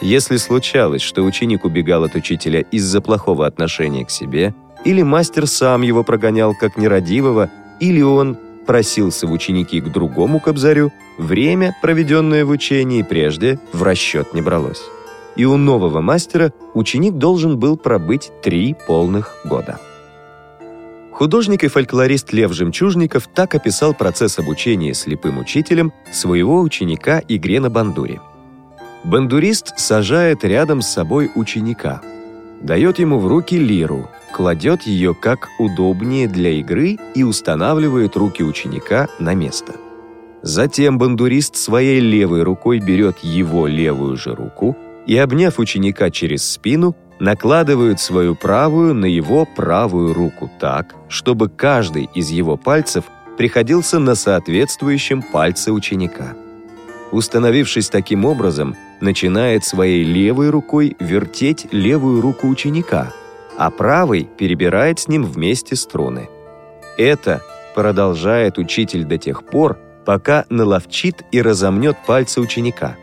Если 0.00 0.38
случалось, 0.38 1.02
что 1.02 1.22
ученик 1.22 1.64
убегал 1.64 2.04
от 2.04 2.14
учителя 2.14 2.60
из-за 2.70 3.00
плохого 3.00 3.46
отношения 3.46 4.04
к 4.04 4.10
себе, 4.10 4.54
или 4.84 5.02
мастер 5.02 5.46
сам 5.46 5.82
его 5.82 6.04
прогонял 6.04 6.54
как 6.54 6.78
нерадивого, 6.78 7.50
или 7.80 8.00
он 8.00 8.38
просился 8.66 9.26
в 9.26 9.32
ученики 9.32 9.80
к 9.80 9.88
другому 9.88 10.40
кобзарю, 10.40 10.92
время, 11.18 11.76
проведенное 11.82 12.44
в 12.44 12.50
учении 12.50 13.02
прежде, 13.02 13.58
в 13.72 13.82
расчет 13.82 14.32
не 14.32 14.40
бралось. 14.40 14.82
И 15.36 15.44
у 15.44 15.56
нового 15.56 16.00
мастера 16.00 16.52
ученик 16.74 17.14
должен 17.14 17.58
был 17.58 17.76
пробыть 17.76 18.30
три 18.42 18.74
полных 18.86 19.36
года. 19.44 19.78
Художник 21.20 21.64
и 21.64 21.68
фольклорист 21.68 22.32
Лев 22.32 22.54
Жемчужников 22.54 23.28
так 23.28 23.54
описал 23.54 23.92
процесс 23.92 24.38
обучения 24.38 24.94
слепым 24.94 25.38
учителем 25.38 25.92
своего 26.10 26.62
ученика 26.62 27.20
игре 27.28 27.60
на 27.60 27.68
бандуре. 27.68 28.22
Бандурист 29.04 29.78
сажает 29.78 30.44
рядом 30.44 30.80
с 30.80 30.88
собой 30.88 31.30
ученика, 31.34 32.00
дает 32.62 32.98
ему 32.98 33.18
в 33.18 33.26
руки 33.26 33.58
лиру, 33.58 34.08
кладет 34.32 34.84
ее 34.84 35.14
как 35.14 35.50
удобнее 35.58 36.26
для 36.26 36.52
игры 36.52 36.96
и 37.14 37.22
устанавливает 37.22 38.16
руки 38.16 38.42
ученика 38.42 39.10
на 39.18 39.34
место. 39.34 39.74
Затем 40.40 40.96
бандурист 40.96 41.54
своей 41.54 42.00
левой 42.00 42.44
рукой 42.44 42.78
берет 42.78 43.18
его 43.18 43.66
левую 43.66 44.16
же 44.16 44.34
руку 44.34 44.74
и, 45.06 45.18
обняв 45.18 45.58
ученика 45.58 46.10
через 46.10 46.50
спину, 46.50 46.96
накладывают 47.20 48.00
свою 48.00 48.34
правую 48.34 48.94
на 48.94 49.04
его 49.04 49.44
правую 49.44 50.14
руку 50.14 50.50
так, 50.58 50.94
чтобы 51.08 51.48
каждый 51.48 52.08
из 52.14 52.30
его 52.30 52.56
пальцев 52.56 53.04
приходился 53.36 53.98
на 53.98 54.14
соответствующем 54.14 55.22
пальце 55.22 55.70
ученика. 55.70 56.34
Установившись 57.12 57.90
таким 57.90 58.24
образом, 58.24 58.74
начинает 59.00 59.64
своей 59.64 60.02
левой 60.02 60.50
рукой 60.50 60.96
вертеть 60.98 61.66
левую 61.72 62.20
руку 62.20 62.48
ученика, 62.48 63.12
а 63.56 63.70
правой 63.70 64.28
перебирает 64.38 64.98
с 64.98 65.08
ним 65.08 65.24
вместе 65.24 65.76
струны. 65.76 66.28
Это 66.96 67.42
продолжает 67.74 68.58
учитель 68.58 69.04
до 69.04 69.18
тех 69.18 69.44
пор, 69.44 69.78
пока 70.04 70.44
наловчит 70.48 71.24
и 71.30 71.42
разомнет 71.42 71.96
пальцы 72.06 72.40
ученика. 72.40 72.96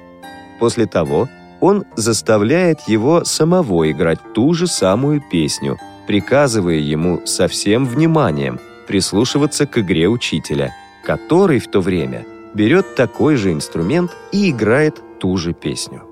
После 0.60 0.86
того 0.86 1.30
он 1.60 1.86
заставляет 1.96 2.82
его 2.82 3.24
самого 3.24 3.90
играть 3.92 4.20
ту 4.34 4.54
же 4.54 4.68
самую 4.68 5.22
песню, 5.32 5.78
приказывая 6.08 6.76
ему 6.76 7.22
со 7.26 7.48
всем 7.48 7.86
вниманием 7.86 8.60
прислушиваться 8.88 9.66
к 9.66 9.78
игре 9.80 10.08
учителя, 10.08 10.74
который 11.04 11.60
в 11.60 11.68
то 11.68 11.82
время 11.82 12.26
берет 12.54 12.96
такой 12.96 13.36
же 13.36 13.52
инструмент 13.52 14.16
и 14.32 14.50
играет 14.50 15.02
ту 15.20 15.38
же 15.38 15.54
песню. 15.54 16.04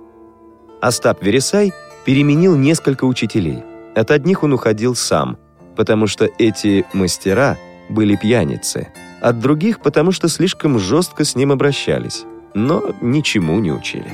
Остап 0.81 1.23
Вересай 1.23 1.73
переменил 2.05 2.55
несколько 2.55 3.05
учителей. 3.05 3.63
От 3.95 4.11
одних 4.11 4.43
он 4.43 4.53
уходил 4.53 4.95
сам, 4.95 5.37
потому 5.75 6.07
что 6.07 6.29
эти 6.37 6.85
мастера 6.93 7.57
были 7.89 8.15
пьяницы, 8.15 8.89
от 9.21 9.39
других, 9.39 9.79
потому 9.79 10.11
что 10.11 10.27
слишком 10.27 10.77
жестко 10.77 11.23
с 11.23 11.35
ним 11.35 11.51
обращались, 11.51 12.25
но 12.53 12.83
ничему 13.01 13.59
не 13.59 13.71
учили. 13.71 14.13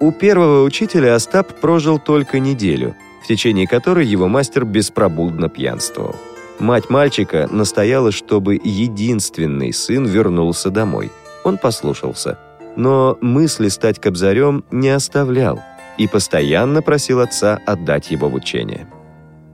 У 0.00 0.10
первого 0.10 0.64
учителя 0.64 1.14
Остап 1.14 1.60
прожил 1.60 1.98
только 1.98 2.40
неделю, 2.40 2.96
в 3.22 3.26
течение 3.26 3.66
которой 3.66 4.06
его 4.06 4.28
мастер 4.28 4.64
беспробудно 4.64 5.48
пьянствовал. 5.48 6.16
Мать 6.58 6.90
мальчика 6.90 7.48
настояла, 7.50 8.12
чтобы 8.12 8.60
единственный 8.62 9.72
сын 9.72 10.04
вернулся 10.04 10.70
домой. 10.70 11.10
Он 11.44 11.58
послушался, 11.58 12.38
но 12.76 13.18
мысли 13.20 13.68
стать 13.68 14.00
кобзарем 14.00 14.64
не 14.70 14.88
оставлял 14.90 15.62
и 15.96 16.08
постоянно 16.08 16.82
просил 16.82 17.20
отца 17.20 17.60
отдать 17.66 18.10
его 18.10 18.28
в 18.28 18.34
учение. 18.34 18.86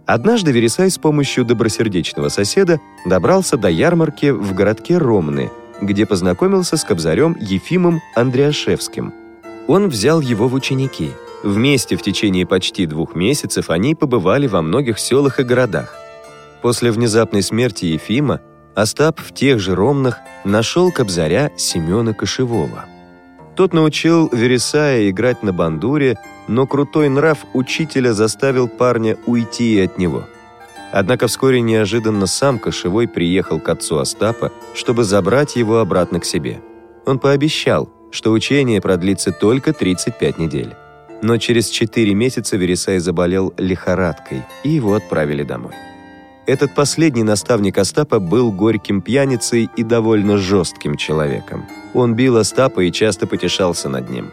Однажды 0.07 0.53
Вересай 0.53 0.91
с 0.91 0.99
помощью 0.99 1.45
добросердечного 1.45 2.29
соседа 2.29 2.81
добрался 3.07 3.57
до 3.57 3.69
ярмарки 3.69 4.31
в 4.31 4.55
городке 4.55 4.99
Ромны, 4.99 5.51
где 5.81 6.07
познакомился 6.07 6.77
с 6.77 6.85
кобзарем 6.85 7.37
Ефимом 7.39 8.01
Андреашевским– 8.17 9.15
он 9.71 9.89
взял 9.89 10.21
его 10.21 10.49
в 10.49 10.55
ученики. 10.55 11.13
Вместе 11.45 11.97
в 11.97 12.03
течение 12.03 12.45
почти 12.45 12.87
двух 12.87 13.15
месяцев 13.15 13.71
они 13.71 13.95
побывали 13.95 14.49
во 14.49 14.63
многих 14.63 14.99
селах 14.99 15.39
и 15.39 15.45
городах. 15.45 15.95
После 16.61 16.91
внезапной 16.91 17.43
смерти 17.43 17.85
Ефима 17.85 18.41
Остап 18.75 19.21
в 19.21 19.33
тех 19.33 19.61
же 19.61 19.77
Ромнах 19.77 20.19
нашел 20.45 20.91
кобзаря 20.91 21.53
Семена 21.57 22.13
Кошевого. 22.15 22.87
Тот 23.55 23.73
научил 23.73 24.29
Вересая 24.33 25.09
играть 25.09 25.45
на 25.45 25.53
бандуре, 25.53 26.19
но 26.49 26.67
крутой 26.67 27.09
нрав 27.09 27.39
учителя 27.55 28.13
заставил 28.13 28.67
парня 28.67 29.17
уйти 29.27 29.81
от 29.81 29.99
него. 29.99 30.25
Однако 30.93 31.29
вскоре 31.29 31.61
неожиданно 31.61 32.27
сам 32.27 32.59
Кошевой 32.59 33.07
приехал 33.07 33.61
к 33.61 33.69
отцу 33.69 33.99
Остапа, 33.99 34.51
чтобы 34.75 35.05
забрать 35.05 35.55
его 35.55 35.79
обратно 35.79 36.19
к 36.19 36.25
себе. 36.25 36.61
Он 37.07 37.21
пообещал– 37.21 37.89
что 38.11 38.33
учение 38.33 38.81
продлится 38.81 39.33
только 39.33 39.73
35 39.73 40.39
недель. 40.39 40.75
Но 41.23 41.37
через 41.37 41.69
4 41.69 42.15
месяца 42.15 42.57
Вересай 42.57 42.99
заболел 42.99 43.53
лихорадкой, 43.59 44.43
и 44.65 44.71
его 44.71 44.95
отправили 44.95 45.43
домой. 45.43 45.75
Этот 46.47 46.75
последний 46.75 47.23
наставник 47.23 47.79
Остапа 47.79 48.19
был 48.19 48.51
горьким 48.51 49.03
пьяницей 49.03 49.71
и 49.77 49.83
довольно 49.83 50.39
жестким 50.39 50.97
человеком. 50.97 51.67
Он 51.95 52.15
бил 52.15 52.39
Остапа 52.39 52.81
и 52.81 52.91
часто 52.91 53.27
потешался 53.27 53.89
над 53.89 54.11
ним. 54.11 54.31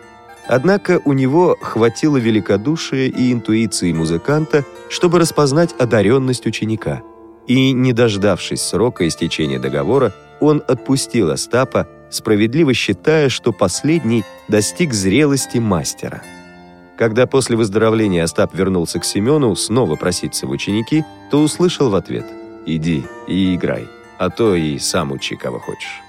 Однако 0.47 1.01
у 1.03 1.13
него 1.13 1.57
хватило 1.61 2.17
великодушия 2.17 3.07
и 3.07 3.33
интуиции 3.33 3.91
музыканта, 3.91 4.63
чтобы 4.89 5.19
распознать 5.19 5.75
одаренность 5.77 6.45
ученика. 6.45 7.01
И, 7.47 7.73
не 7.73 7.93
дождавшись 7.93 8.61
срока 8.61 9.07
истечения 9.07 9.59
договора, 9.59 10.13
он 10.39 10.63
отпустил 10.67 11.31
Остапа, 11.31 11.87
справедливо 12.09 12.73
считая, 12.73 13.29
что 13.29 13.51
последний 13.51 14.23
достиг 14.47 14.93
зрелости 14.93 15.57
мастера. 15.57 16.21
Когда 16.97 17.27
после 17.27 17.55
выздоровления 17.55 18.23
Остап 18.23 18.55
вернулся 18.55 18.99
к 18.99 19.05
Семену 19.05 19.55
снова 19.55 19.95
проситься 19.95 20.47
в 20.47 20.49
ученики, 20.49 21.05
то 21.29 21.41
услышал 21.41 21.89
в 21.89 21.95
ответ 21.95 22.25
«Иди 22.65 23.05
и 23.27 23.55
играй, 23.55 23.87
а 24.17 24.29
то 24.29 24.55
и 24.55 24.79
сам 24.79 25.11
учи, 25.11 25.35
кого 25.35 25.59
хочешь». 25.59 26.01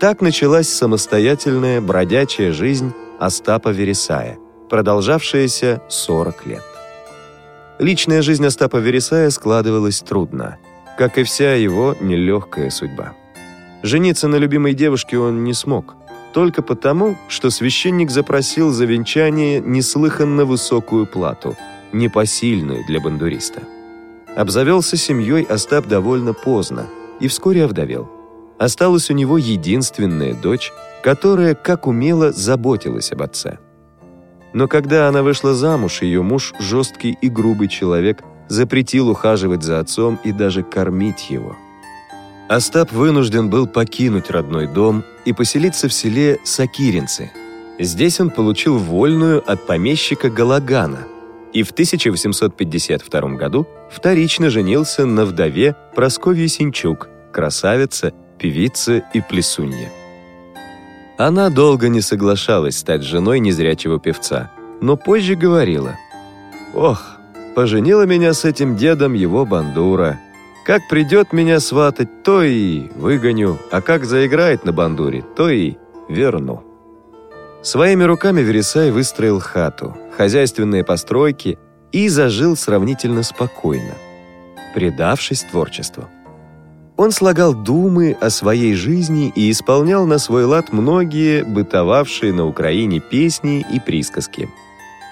Так 0.00 0.20
началась 0.22 0.68
самостоятельная 0.68 1.80
бродячая 1.80 2.52
жизнь 2.52 2.94
Остапа 3.18 3.70
Вересая, 3.70 4.38
продолжавшаяся 4.70 5.82
40 5.88 6.46
лет. 6.46 6.62
Личная 7.78 8.22
жизнь 8.22 8.46
Остапа 8.46 8.76
Вересая 8.76 9.28
складывалась 9.30 10.00
трудно, 10.00 10.58
как 10.96 11.18
и 11.18 11.24
вся 11.24 11.54
его 11.54 11.96
нелегкая 12.00 12.70
судьба. 12.70 13.14
Жениться 13.82 14.26
на 14.26 14.36
любимой 14.36 14.74
девушке 14.74 15.18
он 15.18 15.44
не 15.44 15.54
смог, 15.54 15.94
только 16.32 16.62
потому, 16.62 17.16
что 17.28 17.50
священник 17.50 18.10
запросил 18.10 18.70
за 18.70 18.84
венчание 18.86 19.60
неслыханно 19.60 20.44
высокую 20.44 21.06
плату, 21.06 21.56
непосильную 21.92 22.84
для 22.86 23.00
бандуриста. 23.00 23.62
Обзавелся 24.36 24.96
семьей 24.96 25.44
Остап 25.44 25.86
довольно 25.86 26.32
поздно 26.32 26.86
и 27.20 27.28
вскоре 27.28 27.64
овдовел. 27.64 28.10
Осталась 28.58 29.10
у 29.10 29.14
него 29.14 29.38
единственная 29.38 30.34
дочь, 30.34 30.72
которая, 31.02 31.54
как 31.54 31.86
умело, 31.86 32.32
заботилась 32.32 33.12
об 33.12 33.22
отце. 33.22 33.58
Но 34.52 34.66
когда 34.66 35.08
она 35.08 35.22
вышла 35.22 35.54
замуж, 35.54 36.02
ее 36.02 36.22
муж, 36.22 36.52
жесткий 36.58 37.16
и 37.22 37.28
грубый 37.28 37.68
человек, 37.68 38.22
запретил 38.48 39.08
ухаживать 39.08 39.62
за 39.62 39.78
отцом 39.78 40.18
и 40.24 40.32
даже 40.32 40.64
кормить 40.64 41.30
его– 41.30 41.56
Остап 42.48 42.92
вынужден 42.92 43.50
был 43.50 43.66
покинуть 43.66 44.30
родной 44.30 44.66
дом 44.66 45.04
и 45.26 45.34
поселиться 45.34 45.88
в 45.88 45.92
селе 45.92 46.38
Сакиринцы. 46.44 47.30
Здесь 47.78 48.20
он 48.20 48.30
получил 48.30 48.78
вольную 48.78 49.42
от 49.46 49.66
помещика 49.66 50.30
Галагана 50.30 51.06
и 51.52 51.62
в 51.62 51.70
1852 51.70 53.20
году 53.36 53.66
вторично 53.90 54.48
женился 54.48 55.04
на 55.04 55.24
вдове 55.26 55.76
Просковье 55.94 56.48
Синчук, 56.48 57.08
красавица, 57.32 58.12
певица 58.38 59.02
и 59.12 59.20
плесунья. 59.20 59.90
Она 61.18 61.50
долго 61.50 61.88
не 61.88 62.00
соглашалась 62.00 62.78
стать 62.78 63.02
женой 63.02 63.40
незрячего 63.40 64.00
певца, 64.00 64.50
но 64.80 64.96
позже 64.96 65.34
говорила 65.34 65.96
«Ох, 66.74 67.16
поженила 67.54 68.06
меня 68.06 68.32
с 68.32 68.44
этим 68.44 68.76
дедом 68.76 69.14
его 69.14 69.44
бандура, 69.44 70.20
как 70.68 70.86
придет 70.86 71.32
меня 71.32 71.60
сватать, 71.60 72.22
то 72.22 72.42
и 72.42 72.90
выгоню, 72.94 73.56
а 73.70 73.80
как 73.80 74.04
заиграет 74.04 74.66
на 74.66 74.72
бандуре, 74.74 75.24
то 75.34 75.48
и 75.48 75.76
верну. 76.10 76.62
Своими 77.62 78.04
руками 78.04 78.42
Вересай 78.42 78.90
выстроил 78.90 79.40
хату, 79.40 79.96
хозяйственные 80.14 80.84
постройки 80.84 81.58
и 81.90 82.10
зажил 82.10 82.54
сравнительно 82.54 83.22
спокойно, 83.22 83.94
предавшись 84.74 85.40
творчеству. 85.40 86.04
Он 86.98 87.12
слагал 87.12 87.54
думы 87.54 88.14
о 88.20 88.28
своей 88.28 88.74
жизни 88.74 89.32
и 89.34 89.50
исполнял 89.50 90.04
на 90.04 90.18
свой 90.18 90.44
лад 90.44 90.70
многие 90.70 91.44
бытовавшие 91.44 92.34
на 92.34 92.46
Украине 92.46 93.00
песни 93.00 93.64
и 93.72 93.80
присказки. 93.80 94.50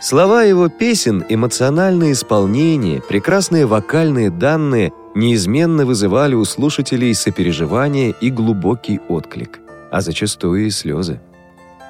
Слова 0.02 0.42
его 0.42 0.68
песен, 0.68 1.24
эмоциональное 1.30 2.12
исполнение, 2.12 3.00
прекрасные 3.00 3.64
вокальные 3.64 4.28
данные– 4.28 4.92
неизменно 5.16 5.86
вызывали 5.86 6.34
у 6.34 6.44
слушателей 6.44 7.14
сопереживание 7.14 8.14
и 8.20 8.30
глубокий 8.30 9.00
отклик, 9.08 9.60
а 9.90 10.00
зачастую 10.02 10.66
и 10.66 10.70
слезы. 10.70 11.20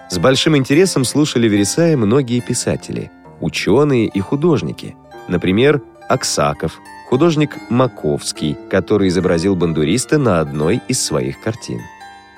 С 0.08 0.18
большим 0.18 0.56
интересом 0.56 1.04
слушали 1.04 1.48
Вересая 1.48 1.96
многие 1.96 2.40
писатели, 2.40 3.10
ученые 3.40 4.06
и 4.06 4.20
художники. 4.20 4.94
Например, 5.26 5.82
Аксаков, 6.08 6.78
художник 7.08 7.56
Маковский, 7.68 8.56
который 8.70 9.08
изобразил 9.08 9.56
бандуриста 9.56 10.18
на 10.18 10.38
одной 10.40 10.80
из 10.86 11.02
своих 11.02 11.40
картин. 11.40 11.80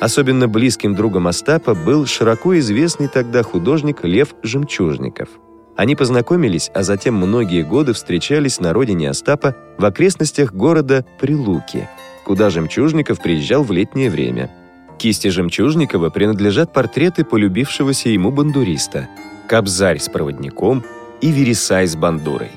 Особенно 0.00 0.48
близким 0.48 0.94
другом 0.94 1.28
Остапа 1.28 1.74
был 1.74 2.06
широко 2.06 2.58
известный 2.58 3.08
тогда 3.08 3.42
художник 3.42 4.04
Лев 4.04 4.34
Жемчужников– 4.42 5.28
они 5.78 5.94
познакомились, 5.94 6.72
а 6.74 6.82
затем 6.82 7.14
многие 7.14 7.62
годы 7.62 7.92
встречались 7.92 8.58
на 8.58 8.72
родине 8.72 9.10
Остапа 9.10 9.54
в 9.78 9.84
окрестностях 9.84 10.52
города 10.52 11.04
Прилуки, 11.20 11.88
куда 12.24 12.50
Жемчужников 12.50 13.22
приезжал 13.22 13.62
в 13.62 13.70
летнее 13.70 14.10
время. 14.10 14.50
Кисти 14.98 15.28
Жемчужникова 15.28 16.10
принадлежат 16.10 16.72
портреты 16.72 17.24
полюбившегося 17.24 18.08
ему 18.08 18.32
бандуриста, 18.32 19.08
Кобзарь 19.48 20.00
с 20.00 20.08
проводником 20.08 20.82
и 21.20 21.30
Вересай 21.30 21.86
с 21.86 21.94
бандурой. 21.94 22.50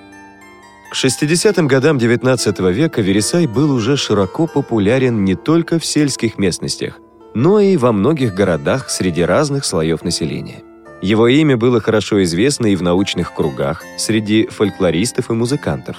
К 0.91 0.95
60-м 0.95 1.67
годам 1.67 1.97
XIX 1.97 2.73
века 2.73 3.01
Вересай 3.01 3.45
был 3.45 3.71
уже 3.71 3.97
широко 3.97 4.47
популярен 4.47 5.23
не 5.23 5.35
только 5.35 5.77
в 5.77 5.85
сельских 5.85 6.39
местностях, 6.39 6.97
но 7.35 7.59
и 7.59 7.77
во 7.77 7.91
многих 7.91 8.33
городах 8.33 8.89
среди 8.89 9.21
разных 9.21 9.63
слоев 9.63 10.03
населения. 10.03 10.63
Его 11.01 11.27
имя 11.27 11.57
было 11.57 11.81
хорошо 11.81 12.21
известно 12.23 12.67
и 12.67 12.75
в 12.75 12.83
научных 12.83 13.33
кругах, 13.33 13.83
среди 13.97 14.45
фольклористов 14.47 15.31
и 15.31 15.33
музыкантов. 15.33 15.97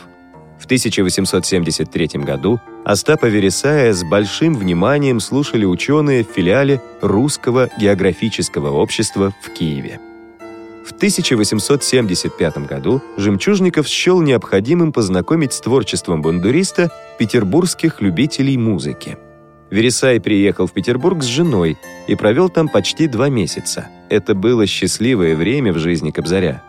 В 0.61 0.65
1873 0.65 2.21
году 2.21 2.61
Остапа 2.85 3.27
Вересая 3.27 3.93
с 3.93 4.05
большим 4.05 4.55
вниманием 4.55 5.19
слушали 5.19 5.65
ученые 5.65 6.25
в 6.25 6.29
филиале 6.29 6.81
Русского 7.01 7.69
географического 7.79 8.71
общества 8.71 9.35
в 9.43 9.51
Киеве. 9.51 9.99
В 10.87 10.93
1875 10.93 12.59
году 12.59 13.03
Жемчужников 13.17 13.89
счел 13.89 14.21
необходимым 14.21 14.93
познакомить 14.93 15.53
с 15.53 15.61
творчеством 15.61 16.23
бандуриста 16.23 16.91
петербургских 17.19 18.01
любителей 18.01 18.57
музыки. 18.57 19.19
Вересай 19.73 20.21
приехал 20.21 20.67
в 20.67 20.73
Петербург 20.73 21.23
с 21.23 21.27
женой 21.27 21.79
и 22.07 22.15
провел 22.15 22.51
там 22.51 22.69
почти 22.69 23.07
два 23.07 23.31
месяца. 23.31 23.89
Это 24.11 24.35
было 24.35 24.67
счастливое 24.67 25.35
время 25.35 25.73
в 25.73 25.79
жизни 25.79 26.11
Кобзаря. 26.11 26.63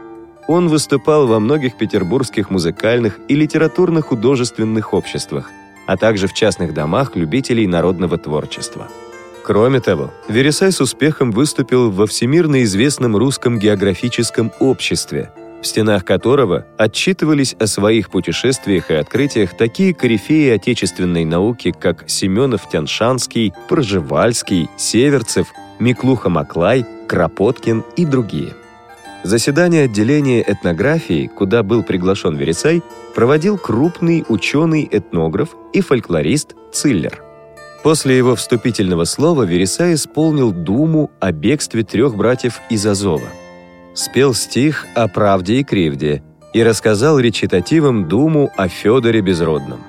Он 0.47 0.70
выступал 0.70 1.28
во 1.28 1.41
многих 1.41 1.78
петербургских 1.78 2.49
музыкальных 2.49 3.20
и 3.28 3.36
литературно-художественных 3.36 4.93
обществах, 4.93 5.49
а 5.86 5.97
также 5.97 6.28
в 6.28 6.34
частных 6.34 6.74
домах 6.74 7.18
любителей 7.18 7.68
народного 7.68 8.18
творчества. 8.18 8.88
Кроме 9.43 9.82
того, 9.82 10.14
Вересай 10.30 10.72
с 10.72 10.80
успехом 10.80 11.32
выступил 11.32 11.91
во 11.91 12.08
всемирно 12.08 12.64
известном 12.64 13.18
русском 13.18 13.60
географическом 13.60 14.54
обществе, 14.62 15.30
в 15.64 15.68
стенах 15.68 16.05
которого 16.05 16.66
отчитывались 16.78 17.55
о 17.57 17.68
своих 17.68 18.09
путешествиях 18.09 18.91
и 18.91 18.95
открытиях 18.95 19.57
такие 19.57 19.93
корифеи 19.93 20.51
отечественной 20.51 21.26
науки, 21.26 21.74
как 21.78 22.03
Семенов 22.07 22.70
Тяншанский, 22.70 23.53
Проживальский, 23.70 24.70
Северцев, 24.78 25.47
Миклуха 25.80 26.30
Маклай, 26.30 26.86
Кропоткин 27.07 27.84
и 27.95 28.05
другие. 28.05 28.53
Заседание 29.24 29.86
отделения 29.86 30.43
этнографии, 30.45 31.28
куда 31.34 31.64
был 31.64 31.82
приглашен 31.82 32.36
Вересай, 32.36 32.84
проводил 33.16 33.57
крупный 33.57 34.26
ученый-этнограф 34.28 35.55
и 35.72 35.82
фольклорист 35.82 36.55
Циллер– 36.74 37.24
После 37.84 38.18
его 38.18 38.34
вступительного 38.36 39.03
слова 39.03 39.43
Вересай 39.43 39.95
исполнил 39.95 40.53
думу 40.53 41.11
о 41.20 41.34
бегстве 41.34 41.84
трех 41.84 42.16
братьев 42.16 42.61
из 42.70 42.86
Азова. 42.86 43.28
Спел 43.94 44.34
стих 44.34 44.86
о 44.96 45.08
правде 45.08 45.60
и 45.60 45.64
кривде 45.64 46.24
и 46.54 46.64
рассказал 46.64 47.20
речитативом 47.20 48.08
думу 48.08 48.52
о 48.56 48.68
Федоре 48.68 49.22
Безродном. 49.22 49.82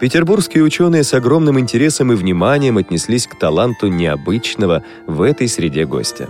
Петербургские 0.00 0.62
ученые 0.62 1.04
с 1.04 1.12
огромным 1.12 1.58
интересом 1.58 2.12
и 2.12 2.16
вниманием 2.16 2.78
отнеслись 2.78 3.26
к 3.26 3.38
таланту 3.38 3.88
необычного 3.88 4.82
в 5.06 5.22
этой 5.22 5.48
среде 5.48 5.84
гостя. 5.84 6.28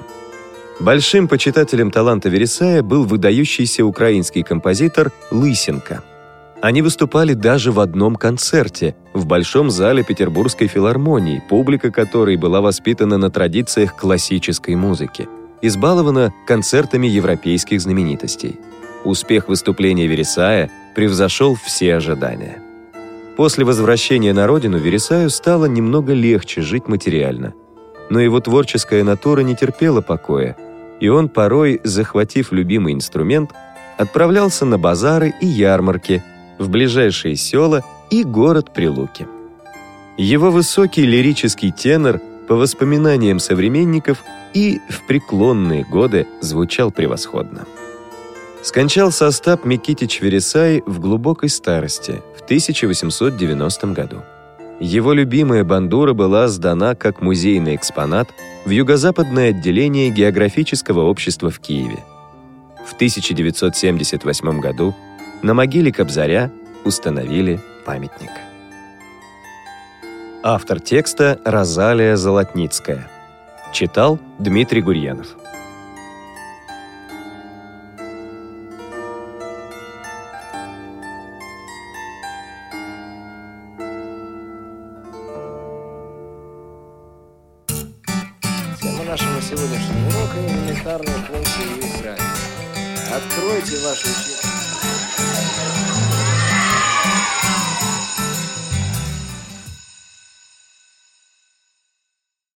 Большим 0.81 1.29
почитателем 1.29 1.91
таланта 1.91 2.29
Вересая 2.29 2.83
был 2.83 3.05
выдающийся 3.05 3.85
украинский 3.85 4.43
композитор 4.43 5.13
Лысенко– 5.31 6.03
они 6.61 6.83
выступали 6.83 7.33
даже 7.33 7.73
в 7.73 7.81
одном 7.81 8.17
концерте 8.17 8.95
в 9.15 9.25
Большом 9.27 9.71
зале 9.71 10.05
Петербургской 10.05 10.67
филармонии, 10.67 11.43
публика 11.49 11.91
которой 11.91 12.37
была 12.37 12.61
воспитана 12.61 13.17
на 13.17 13.31
традициях 13.31 13.97
классической 13.97 14.75
музыки, 14.75 15.27
избалована 15.63 16.33
концертами 16.47 17.07
европейских 17.07 17.81
знаменитостей. 17.81 18.59
Успех 19.05 19.49
выступления 19.49 20.07
Вересая 20.07 20.71
превзошел 20.95 21.55
все 21.55 21.97
ожидания. 21.97 22.63
После 23.37 23.65
возвращения 23.65 24.33
на 24.33 24.47
родину 24.47 24.79
Вересаю 24.79 25.31
стало 25.31 25.67
немного 25.67 26.13
легче 26.13 26.61
жить 26.61 26.89
материально. 26.89 27.55
Но 28.11 28.21
его 28.21 28.41
творческая 28.41 29.05
натура 29.05 29.41
не 29.41 29.55
терпела 29.55 30.01
покоя, 30.01 30.57
и 31.01 31.09
он, 31.09 31.29
порой, 31.29 31.81
захватив 31.85 32.53
любимый 32.53 32.93
инструмент, 32.93 33.51
отправлялся 33.97 34.65
на 34.65 34.79
базары 34.79 35.35
и 35.41 35.47
ярмарки– 35.47 36.23
в 36.61 36.69
ближайшие 36.69 37.37
села 37.37 37.83
и 38.11 38.23
город 38.23 38.73
Прилуки. 38.73 39.27
Его 40.19 40.51
высокий 40.51 41.07
лирический 41.07 41.73
тенор, 41.73 42.21
по 42.51 42.57
воспоминаниям 42.57 43.39
современников, 43.39 44.25
и 44.55 44.81
в 44.89 45.07
преклонные 45.07 45.85
годы 45.85 46.27
звучал 46.41 46.91
превосходно. 46.91 47.65
Скончался 48.65 49.29
Остап 49.29 49.65
Микитич 49.65 50.21
Вересай 50.21 50.83
в 50.85 50.99
глубокой 50.99 51.49
старости 51.49 52.21
в 52.37 52.43
1890 52.43 53.87
году. 53.93 54.23
Его 54.81 55.13
любимая 55.13 55.63
бандура 55.63 56.13
была 56.13 56.49
сдана 56.49 56.97
как 56.97 57.23
музейный 57.23 57.77
экспонат 57.77 58.29
в 58.65 58.71
юго-западное 58.71 59.51
отделение 59.51 60.11
географического 60.11 61.03
общества 61.03 61.51
в 61.51 61.61
Киеве. 61.61 62.03
В 62.85 62.95
1978 62.95 64.59
году 64.59 64.97
на 65.43 65.55
могиле 65.55 65.93
Кобзаря 65.93 66.51
установили 66.85 67.61
памятник. 67.85 68.50
Автор 70.43 70.81
текста 70.81 71.39
Розалия 71.45 72.17
Золотницкая. 72.17 73.11
Читал 73.75 74.19
Дмитрий 74.39 74.81
Гурьянов. 74.81 75.37